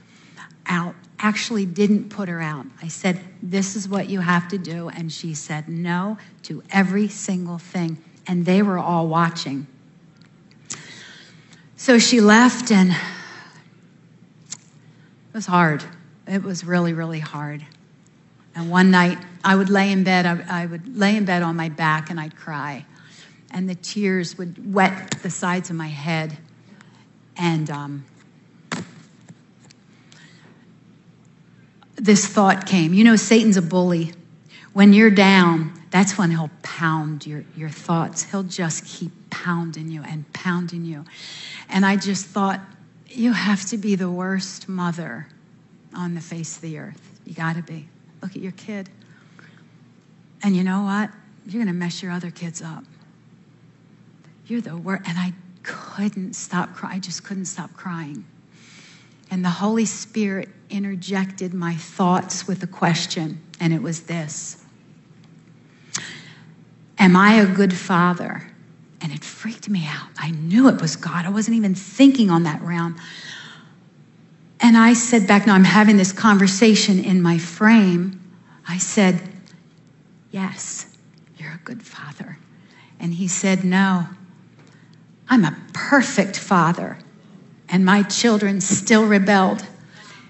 [0.66, 0.96] out.
[1.20, 2.66] Actually, didn't put her out.
[2.82, 7.08] I said, "This is what you have to do," and she said no to every
[7.08, 9.66] single thing and they were all watching.
[11.76, 12.96] So she left, and it
[15.32, 15.84] was hard.
[16.26, 17.64] It was really, really hard.
[18.54, 21.68] And one night, I would lay in bed, I, would lay in bed on my
[21.68, 22.86] back, and I'd cry.
[23.50, 26.38] And the tears would wet the sides of my head.
[27.36, 28.04] And um,
[31.96, 34.12] this thought came you know, Satan's a bully.
[34.72, 38.24] When you're down, that's when he'll pound your, your thoughts.
[38.24, 41.04] He'll just keep pounding you and pounding you.
[41.68, 42.60] And I just thought,
[43.08, 45.28] you have to be the worst mother
[45.94, 47.20] on the face of the earth.
[47.24, 47.88] You got to be.
[48.22, 48.90] Look at your kid.
[50.42, 51.10] And you know what?
[51.46, 52.84] You're going to mess your other kids up.
[54.46, 55.04] You're the worst.
[55.08, 55.32] And I
[55.64, 56.96] couldn't stop crying.
[56.96, 58.24] I just couldn't stop crying.
[59.30, 64.64] And the Holy Spirit interjected my thoughts with a question, and it was this
[66.98, 68.50] Am I a good father?
[69.00, 70.08] And it freaked me out.
[70.18, 71.26] I knew it was God.
[71.26, 72.96] I wasn't even thinking on that realm.
[74.60, 78.20] And I said back, now I'm having this conversation in my frame.
[78.66, 79.20] I said,
[80.30, 80.96] Yes,
[81.36, 82.38] you're a good father.
[82.98, 84.06] And he said, No,
[85.28, 86.98] I'm a perfect father.
[87.68, 89.64] And my children still rebelled.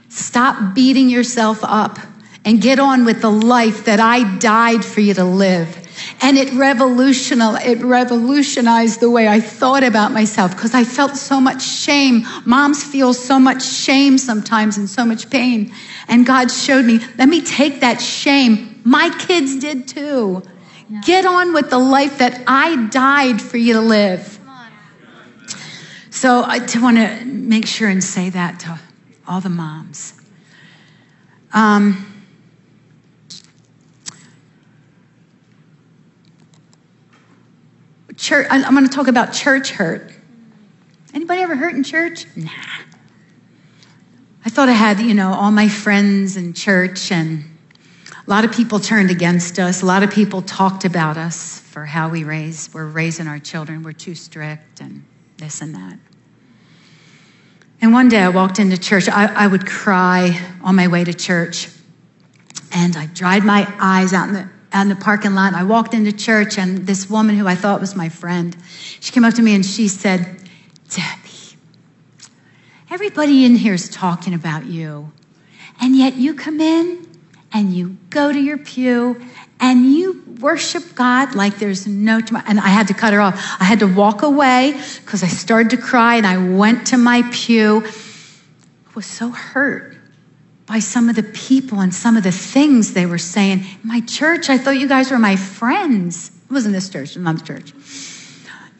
[0.09, 1.99] Stop beating yourself up
[2.45, 5.81] and get on with the life that I died for you to live.
[6.21, 11.41] And it revolutionized, it revolutionized the way I thought about myself because I felt so
[11.41, 12.25] much shame.
[12.45, 15.73] Moms feel so much shame sometimes and so much pain.
[16.09, 18.81] And God showed me, let me take that shame.
[18.85, 20.43] My kids did too.
[20.89, 21.01] Yeah.
[21.05, 24.34] Get on with the life that I died for you to live.
[26.25, 28.81] So I want to make sure and say that to
[29.29, 30.15] all the moms.
[31.53, 32.25] Um,
[38.17, 40.15] church, I'm going to talk about church hurt.
[41.13, 42.25] Anybody ever hurt in church?
[42.35, 42.49] Nah.
[44.47, 47.45] I thought I had, you know, all my friends in church, and
[48.27, 49.83] a lot of people turned against us.
[49.83, 53.83] A lot of people talked about us for how we raise, we're raising our children.
[53.83, 55.05] We're too strict, and
[55.37, 55.99] this and that.
[57.85, 59.11] And one day I walked into church.
[59.11, 61.69] I, I would cry on my way to church,
[62.73, 65.53] and I dried my eyes out in the on the parking lot.
[65.53, 68.57] I walked into church, and this woman who I thought was my friend,
[69.01, 70.25] she came up to me and she said,
[70.89, 71.59] Debbie,
[72.91, 75.13] everybody in here is talking about you.
[75.79, 77.07] And yet you come in
[77.53, 79.23] and you go to your pew
[79.61, 82.45] and you worship God like there's no tomorrow.
[82.47, 83.35] And I had to cut her off.
[83.61, 87.23] I had to walk away because I started to cry and I went to my
[87.33, 87.83] pew.
[87.85, 89.97] I was so hurt
[90.67, 93.65] by some of the people and some of the things they were saying.
[93.83, 96.29] My church, I thought you guys were my friends.
[96.29, 97.73] It wasn't this church, another church.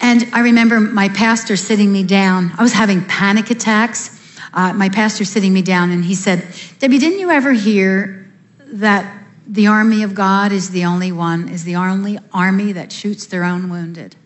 [0.01, 2.53] And I remember my pastor sitting me down.
[2.59, 4.21] I was having panic attacks.
[4.53, 6.47] Uh, my pastor sitting me down, and he said,
[6.79, 11.65] Debbie, didn't you ever hear that the army of God is the only one, is
[11.65, 14.17] the only army that shoots their own wounded?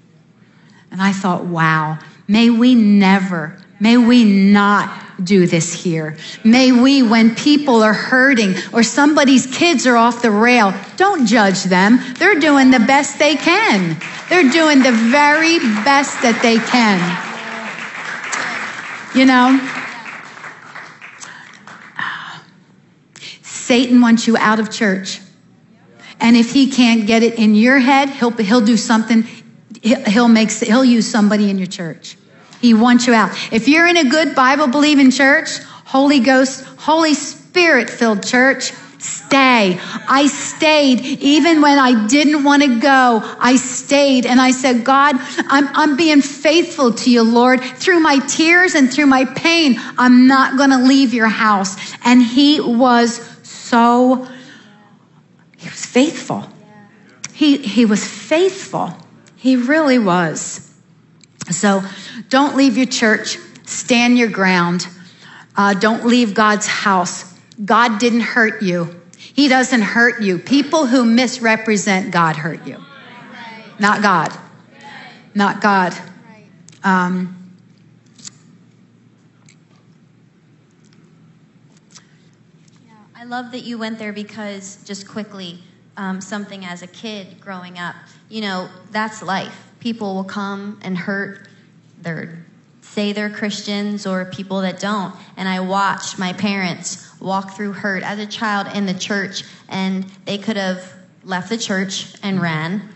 [0.90, 6.16] And I thought, wow, may we never, may we not do this here.
[6.44, 11.64] May we, when people are hurting or somebody's kids are off the rail, don't judge
[11.64, 11.98] them.
[12.18, 13.96] They're doing the best they can.
[14.28, 16.98] They're doing the very best that they can.
[19.16, 19.58] You know,
[23.68, 25.20] Satan wants you out of church.
[26.20, 29.24] And if he can't get it in your head, he'll, he'll do something,
[29.82, 32.16] he'll, make, he'll use somebody in your church.
[32.62, 33.30] He wants you out.
[33.52, 39.78] If you're in a good Bible believing church, Holy Ghost, Holy Spirit filled church, stay.
[40.08, 43.20] I stayed even when I didn't want to go.
[43.38, 47.62] I stayed and I said, God, I'm, I'm being faithful to you, Lord.
[47.62, 51.76] Through my tears and through my pain, I'm not going to leave your house.
[52.02, 53.37] And he was
[53.68, 54.26] so,
[55.58, 56.48] he was faithful.
[57.34, 58.96] He, he was faithful.
[59.36, 60.72] He really was.
[61.50, 61.82] So
[62.30, 63.36] don't leave your church,
[63.66, 64.88] stand your ground.
[65.54, 67.30] Uh, don't leave God's house.
[67.62, 68.98] God didn't hurt you.
[69.18, 70.38] He doesn't hurt you.
[70.38, 72.82] People who misrepresent God hurt you.
[73.78, 74.32] Not God.
[75.34, 75.94] Not God.
[76.82, 77.37] Um,
[83.28, 85.58] love that you went there because, just quickly,
[85.96, 87.94] um, something as a kid growing up,
[88.28, 91.48] you know, that's life people will come and hurt
[92.00, 92.44] their
[92.80, 95.14] say they're Christians or people that don't.
[95.36, 100.04] And I watched my parents walk through hurt as a child in the church, and
[100.24, 102.88] they could have left the church and ran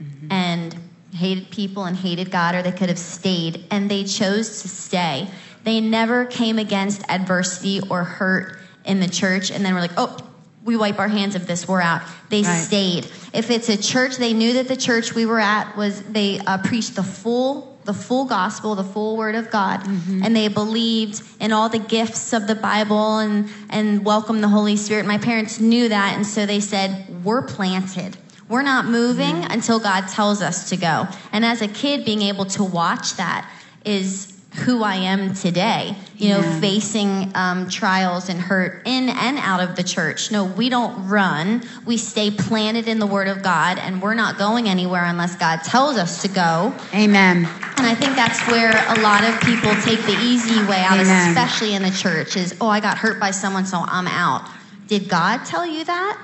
[0.00, 0.30] mm-hmm.
[0.30, 0.76] and
[1.14, 5.28] hated people and hated God, or they could have stayed, and they chose to stay.
[5.64, 8.57] They never came against adversity or hurt
[8.88, 10.16] in the church, and then we're like, oh,
[10.64, 12.02] we wipe our hands of this, we're out.
[12.28, 12.52] They right.
[12.52, 13.06] stayed.
[13.32, 16.58] If it's a church, they knew that the church we were at was they uh,
[16.58, 20.22] preached the full the full gospel, the full word of God, mm-hmm.
[20.22, 24.76] and they believed in all the gifts of the Bible and and welcomed the Holy
[24.76, 25.06] Spirit.
[25.06, 28.16] My parents knew that, and so they said, "We're planted."
[28.48, 29.52] We're not moving mm-hmm.
[29.52, 31.06] until God tells us to go.
[31.32, 33.50] And as a kid, being able to watch that
[33.84, 36.60] is who I am today, you know, yeah.
[36.60, 40.32] facing um, trials and hurt in and out of the church.
[40.32, 41.62] No, we don't run.
[41.84, 45.58] We stay planted in the Word of God, and we're not going anywhere unless God
[45.64, 46.74] tells us to go.
[46.94, 47.46] Amen.
[47.76, 51.28] And I think that's where a lot of people take the easy way out, Amen.
[51.28, 54.48] especially in the church, is, oh, I got hurt by someone, so I'm out.
[54.86, 56.18] Did God tell you that?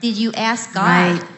[0.00, 1.20] Did you ask God?
[1.20, 1.28] Right.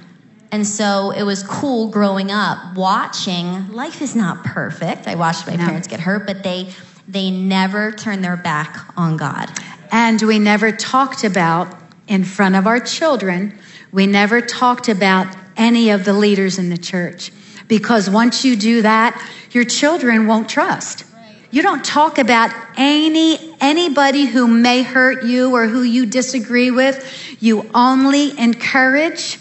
[0.53, 3.73] And so it was cool growing up watching.
[3.73, 5.07] Life is not perfect.
[5.09, 5.67] I watched my no.
[5.67, 6.69] parents get hurt, but they
[7.09, 9.49] they never turned their back on God.
[9.93, 11.73] And we never talked about
[12.09, 13.59] in front of our children,
[13.93, 17.33] we never talked about any of the leaders in the church.
[17.69, 19.21] Because once you do that,
[19.53, 21.05] your children won't trust.
[21.51, 27.37] You don't talk about any anybody who may hurt you or who you disagree with.
[27.41, 29.39] You only encourage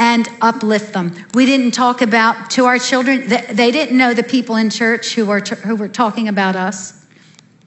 [0.00, 1.14] and uplift them.
[1.34, 5.26] We didn't talk about to our children, they didn't know the people in church who
[5.26, 7.06] were, who were talking about us,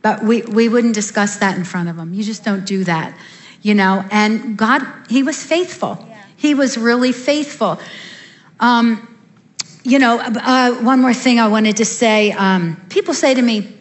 [0.01, 2.15] but we, we wouldn't discuss that in front of them.
[2.15, 3.15] You just don't do that,
[3.61, 4.03] you know.
[4.09, 6.03] And God, He was faithful.
[6.35, 7.79] He was really faithful.
[8.59, 9.07] Um,
[9.83, 12.31] you know, uh, one more thing I wanted to say.
[12.31, 13.77] Um, people say to me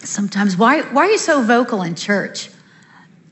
[0.00, 2.50] sometimes, why, why are you so vocal in church?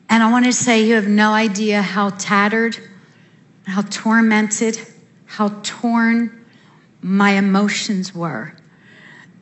[0.08, 2.78] And I wanted to say, you have no idea how tattered
[3.66, 4.78] how tormented,
[5.26, 6.46] how torn
[7.02, 8.54] my emotions were.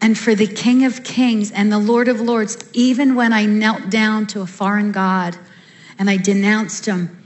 [0.01, 3.91] And for the King of Kings and the Lord of Lords, even when I knelt
[3.91, 5.37] down to a foreign God
[5.99, 7.23] and I denounced him,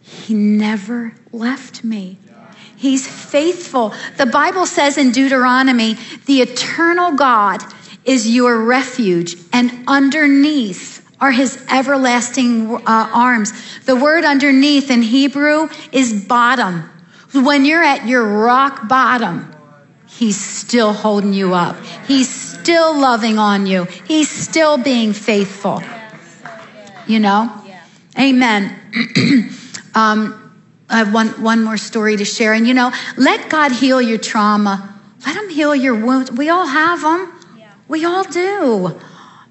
[0.00, 2.18] he never left me.
[2.76, 3.94] He's faithful.
[4.16, 5.96] The Bible says in Deuteronomy,
[6.26, 7.62] the eternal God
[8.04, 13.52] is your refuge, and underneath are his everlasting uh, arms.
[13.84, 16.90] The word underneath in Hebrew is bottom.
[17.32, 19.52] When you're at your rock bottom,
[20.16, 21.76] He's still holding you up.
[22.06, 23.84] He's still loving on you.
[23.84, 25.82] He's still being faithful.
[27.06, 27.52] You know?
[28.18, 28.74] Amen.
[29.94, 30.42] um,
[30.88, 32.54] I have one, one more story to share.
[32.54, 34.94] And you know, let God heal your trauma.
[35.26, 36.32] Let Him heal your wounds.
[36.32, 37.32] We all have them.
[37.88, 38.98] We all do.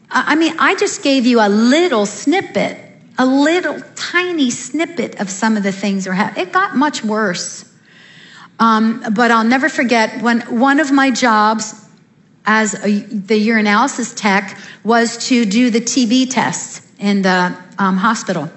[0.09, 2.77] I mean, I just gave you a little snippet,
[3.17, 6.47] a little tiny snippet of some of the things that are happening.
[6.47, 7.71] It got much worse.
[8.59, 11.73] Um, but I'll never forget when one of my jobs
[12.45, 18.49] as a, the urinalysis tech was to do the TB tests in the um, hospital.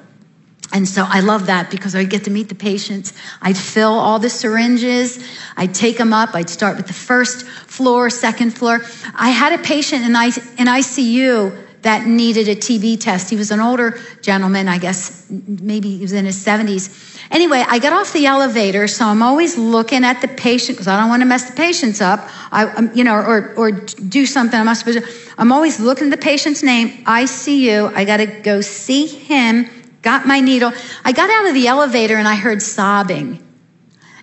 [0.72, 3.14] And so I love that because I get to meet the patients.
[3.40, 5.24] I'd fill all the syringes.
[5.56, 6.34] I'd take them up.
[6.34, 8.80] I'd start with the first floor, second floor.
[9.14, 13.30] I had a patient in, ICU that needed a TB test.
[13.30, 17.16] He was an older gentleman, I guess, maybe he was in his 70s.
[17.30, 20.98] Anyway, I got off the elevator, so I'm always looking at the patient because I
[20.98, 22.28] don't want to mess the patients up.
[22.50, 25.32] I, um, you know, or, or do something I'm not supposed to.
[25.38, 27.94] I'm always looking at the patient's name, ICU.
[27.94, 29.68] I got to go see him
[30.08, 30.72] got my needle.
[31.04, 33.46] I got out of the elevator and I heard sobbing.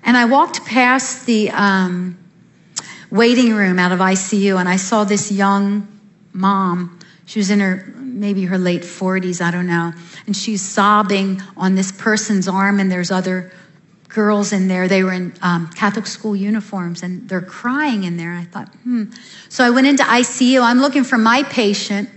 [0.01, 2.17] And I walked past the um,
[3.11, 5.87] waiting room out of ICU and I saw this young
[6.33, 6.97] mom.
[7.27, 9.93] She was in her, maybe her late 40s, I don't know.
[10.25, 13.51] And she's sobbing on this person's arm, and there's other
[14.09, 14.87] girls in there.
[14.87, 18.31] They were in um, Catholic school uniforms and they're crying in there.
[18.31, 19.11] I thought, hmm.
[19.49, 20.63] So I went into ICU.
[20.63, 22.09] I'm looking for my patient,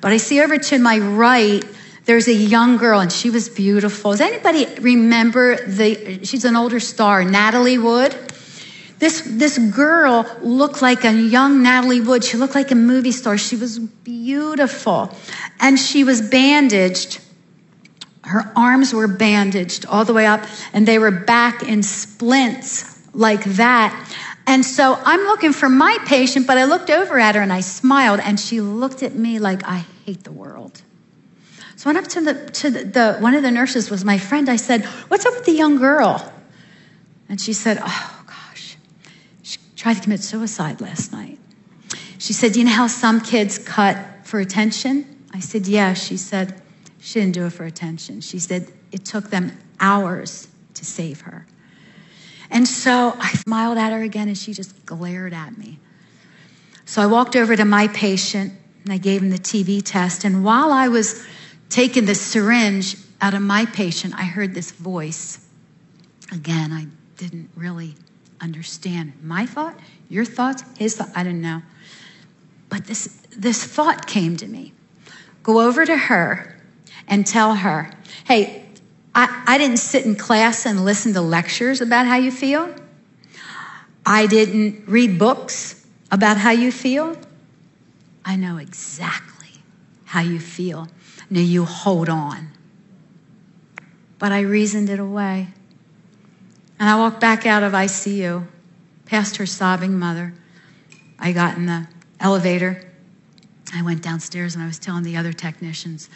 [0.00, 1.64] but I see over to my right
[2.06, 4.12] there's a young girl, and she was beautiful.
[4.12, 6.24] Does anybody remember the?
[6.24, 8.14] She's an older star, Natalie Wood.
[8.98, 12.24] This this girl looked like a young Natalie Wood.
[12.24, 13.36] She looked like a movie star.
[13.36, 15.14] She was beautiful,
[15.60, 17.20] and she was bandaged.
[18.22, 23.44] Her arms were bandaged all the way up, and they were back in splints like
[23.44, 23.92] that.
[24.46, 27.60] And so I'm looking for my patient, but I looked over at her and I
[27.60, 30.82] smiled, and she looked at me like I hate the world.
[31.76, 34.16] So I went up to the to the, the one of the nurses was my
[34.16, 34.48] friend.
[34.48, 36.32] I said, "What's up with the young girl?"
[37.28, 38.78] And she said, "Oh gosh,
[39.42, 41.38] she tried to commit suicide last night."
[42.18, 45.04] She said, "Do you know how some kids cut for attention?"
[45.34, 46.62] I said, "Yeah." She said,
[46.98, 51.46] "She didn't do it for attention." She said it took them hours to save her.
[52.50, 55.78] And so I smiled at her again, and she just glared at me.
[56.86, 58.54] So I walked over to my patient
[58.84, 60.24] and I gave him the TB test.
[60.24, 61.26] And while I was
[61.68, 65.44] taken the syringe out of my patient, I heard this voice.
[66.32, 66.86] Again, I
[67.16, 67.94] didn't really
[68.40, 69.78] understand my thought,
[70.08, 71.10] your thoughts, his thought.
[71.14, 71.62] I didn't know.
[72.68, 73.06] But this,
[73.36, 74.72] this thought came to me
[75.42, 76.56] go over to her
[77.06, 77.88] and tell her,
[78.24, 78.64] hey,
[79.14, 82.74] I, I didn't sit in class and listen to lectures about how you feel.
[84.04, 87.16] I didn't read books about how you feel.
[88.24, 89.62] I know exactly
[90.04, 90.88] how you feel.
[91.30, 92.48] Now you hold on.
[94.18, 95.48] But I reasoned it away.
[96.78, 98.46] And I walked back out of ICU,
[99.06, 100.34] past her sobbing mother.
[101.18, 101.86] I got in the
[102.20, 102.86] elevator.
[103.74, 106.08] I went downstairs and I was telling the other technicians,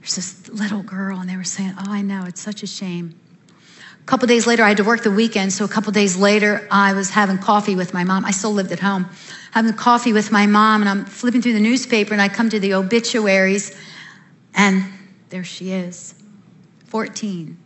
[0.00, 3.18] there's this little girl, and they were saying, Oh, I know, it's such a shame.
[3.48, 6.66] A couple days later, I had to work the weekend, so a couple days later,
[6.70, 8.24] I was having coffee with my mom.
[8.24, 9.08] I still lived at home,
[9.50, 12.60] having coffee with my mom, and I'm flipping through the newspaper, and I come to
[12.60, 13.76] the obituaries,
[14.56, 14.84] and
[15.28, 16.14] there she is,
[16.86, 17.56] 14.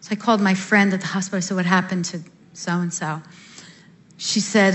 [0.00, 1.36] So I called my friend at the hospital.
[1.36, 2.20] I said, What happened to
[2.54, 3.22] so and so?
[4.16, 4.74] She said,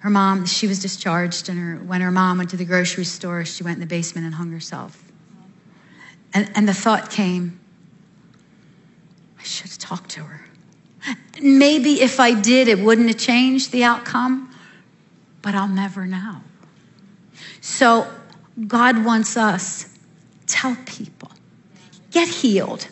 [0.00, 3.44] her mom, she was discharged, and her, when her mom went to the grocery store,
[3.44, 5.02] she went in the basement and hung herself.
[6.32, 7.60] And, and the thought came,
[9.38, 10.46] I should have talked to her.
[11.42, 14.54] Maybe if I did, it wouldn't have changed the outcome,
[15.42, 16.36] but I'll never know.
[17.60, 18.10] So
[18.66, 19.86] God wants us.
[20.46, 21.30] Tell people.
[22.10, 22.88] Get healed.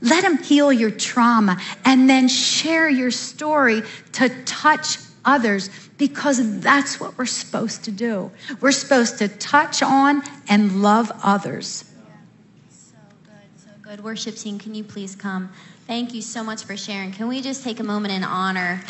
[0.00, 3.82] Let Him heal your trauma and then share your story
[4.12, 8.30] to touch others because that's what we're supposed to do.
[8.60, 11.84] We're supposed to touch on and love others.
[12.70, 14.02] So good, so good.
[14.02, 15.50] Worship team, can you please come?
[15.86, 17.12] Thank you so much for sharing.
[17.12, 18.80] Can we just take a moment and honor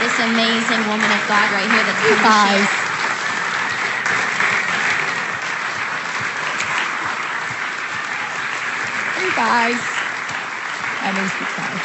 [0.00, 2.88] this amazing woman of God right here that's come to share?
[9.38, 9.78] Guys.
[11.00, 11.80] That makes me cry.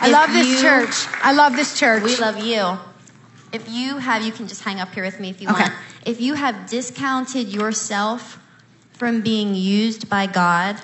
[0.00, 1.08] I if love this you, church.
[1.22, 2.02] I love this church.
[2.02, 2.78] We love you.
[3.52, 5.62] if you have, you can just hang up here with me if you Okay.
[5.64, 5.74] want.
[6.06, 8.38] If you have discounted yourself
[8.94, 10.76] from being used by God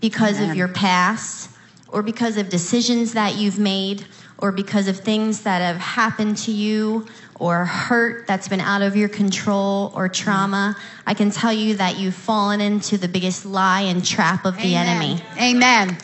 [0.00, 0.50] because Amen.
[0.50, 1.50] of your past
[1.88, 4.06] or because of decisions that you've made
[4.38, 7.06] or because of things that have happened to you
[7.38, 10.76] or hurt that's been out of your control or trauma,
[11.06, 14.74] I can tell you that you've fallen into the biggest lie and trap of the
[14.74, 15.96] enemy Amen.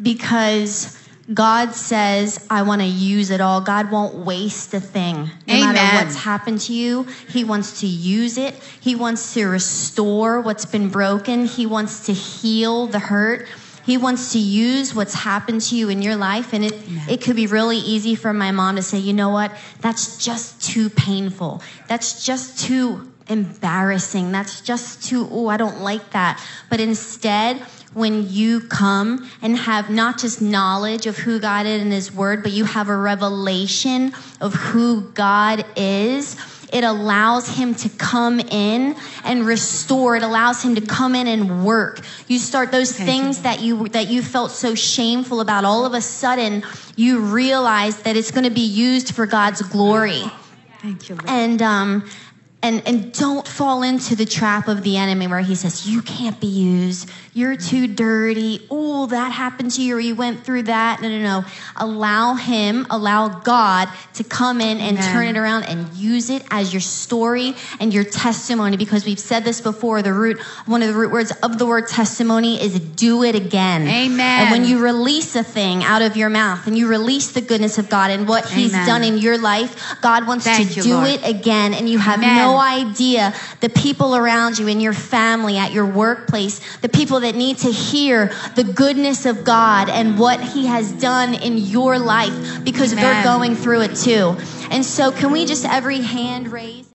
[0.00, 0.96] because
[1.32, 3.60] God says, I want to use it all.
[3.60, 5.30] God won't waste a thing.
[5.46, 5.74] No Amen.
[5.74, 8.54] matter what's happened to you, He wants to use it.
[8.80, 11.44] He wants to restore what's been broken.
[11.44, 13.46] He wants to heal the hurt.
[13.88, 16.52] He wants to use what's happened to you in your life.
[16.52, 16.74] And it,
[17.08, 19.50] it could be really easy for my mom to say, you know what?
[19.80, 21.62] That's just too painful.
[21.86, 24.30] That's just too embarrassing.
[24.30, 26.38] That's just too, oh, I don't like that.
[26.68, 27.56] But instead,
[27.94, 32.42] when you come and have not just knowledge of who God is and His Word,
[32.42, 34.12] but you have a revelation
[34.42, 36.36] of who God is,
[36.72, 40.16] it allows Him to come in and restore.
[40.16, 42.00] It allows Him to come in and work.
[42.26, 45.64] You start those Thank you, things that you that you felt so shameful about.
[45.64, 46.62] All of a sudden,
[46.96, 50.22] you realize that it's going to be used for God's glory
[50.82, 51.28] Thank you, Lord.
[51.28, 52.08] and um
[52.62, 56.40] and and don't fall into the trap of the enemy where he says you can't
[56.40, 57.08] be used
[57.38, 61.20] you're too dirty oh that happened to you or you went through that no no
[61.20, 61.44] no
[61.76, 65.12] allow him allow god to come in and Amen.
[65.12, 69.44] turn it around and use it as your story and your testimony because we've said
[69.44, 73.22] this before the root one of the root words of the word testimony is do
[73.22, 74.40] it again Amen.
[74.42, 77.78] and when you release a thing out of your mouth and you release the goodness
[77.78, 78.86] of god and what he's Amen.
[78.86, 81.08] done in your life god wants Thank to you, do Lord.
[81.10, 82.36] it again and you have Amen.
[82.36, 87.27] no idea the people around you in your family at your workplace the people that
[87.34, 92.64] need to hear the goodness of god and what he has done in your life
[92.64, 94.36] because they're going through it too.
[94.70, 96.86] And so can we just every hand raise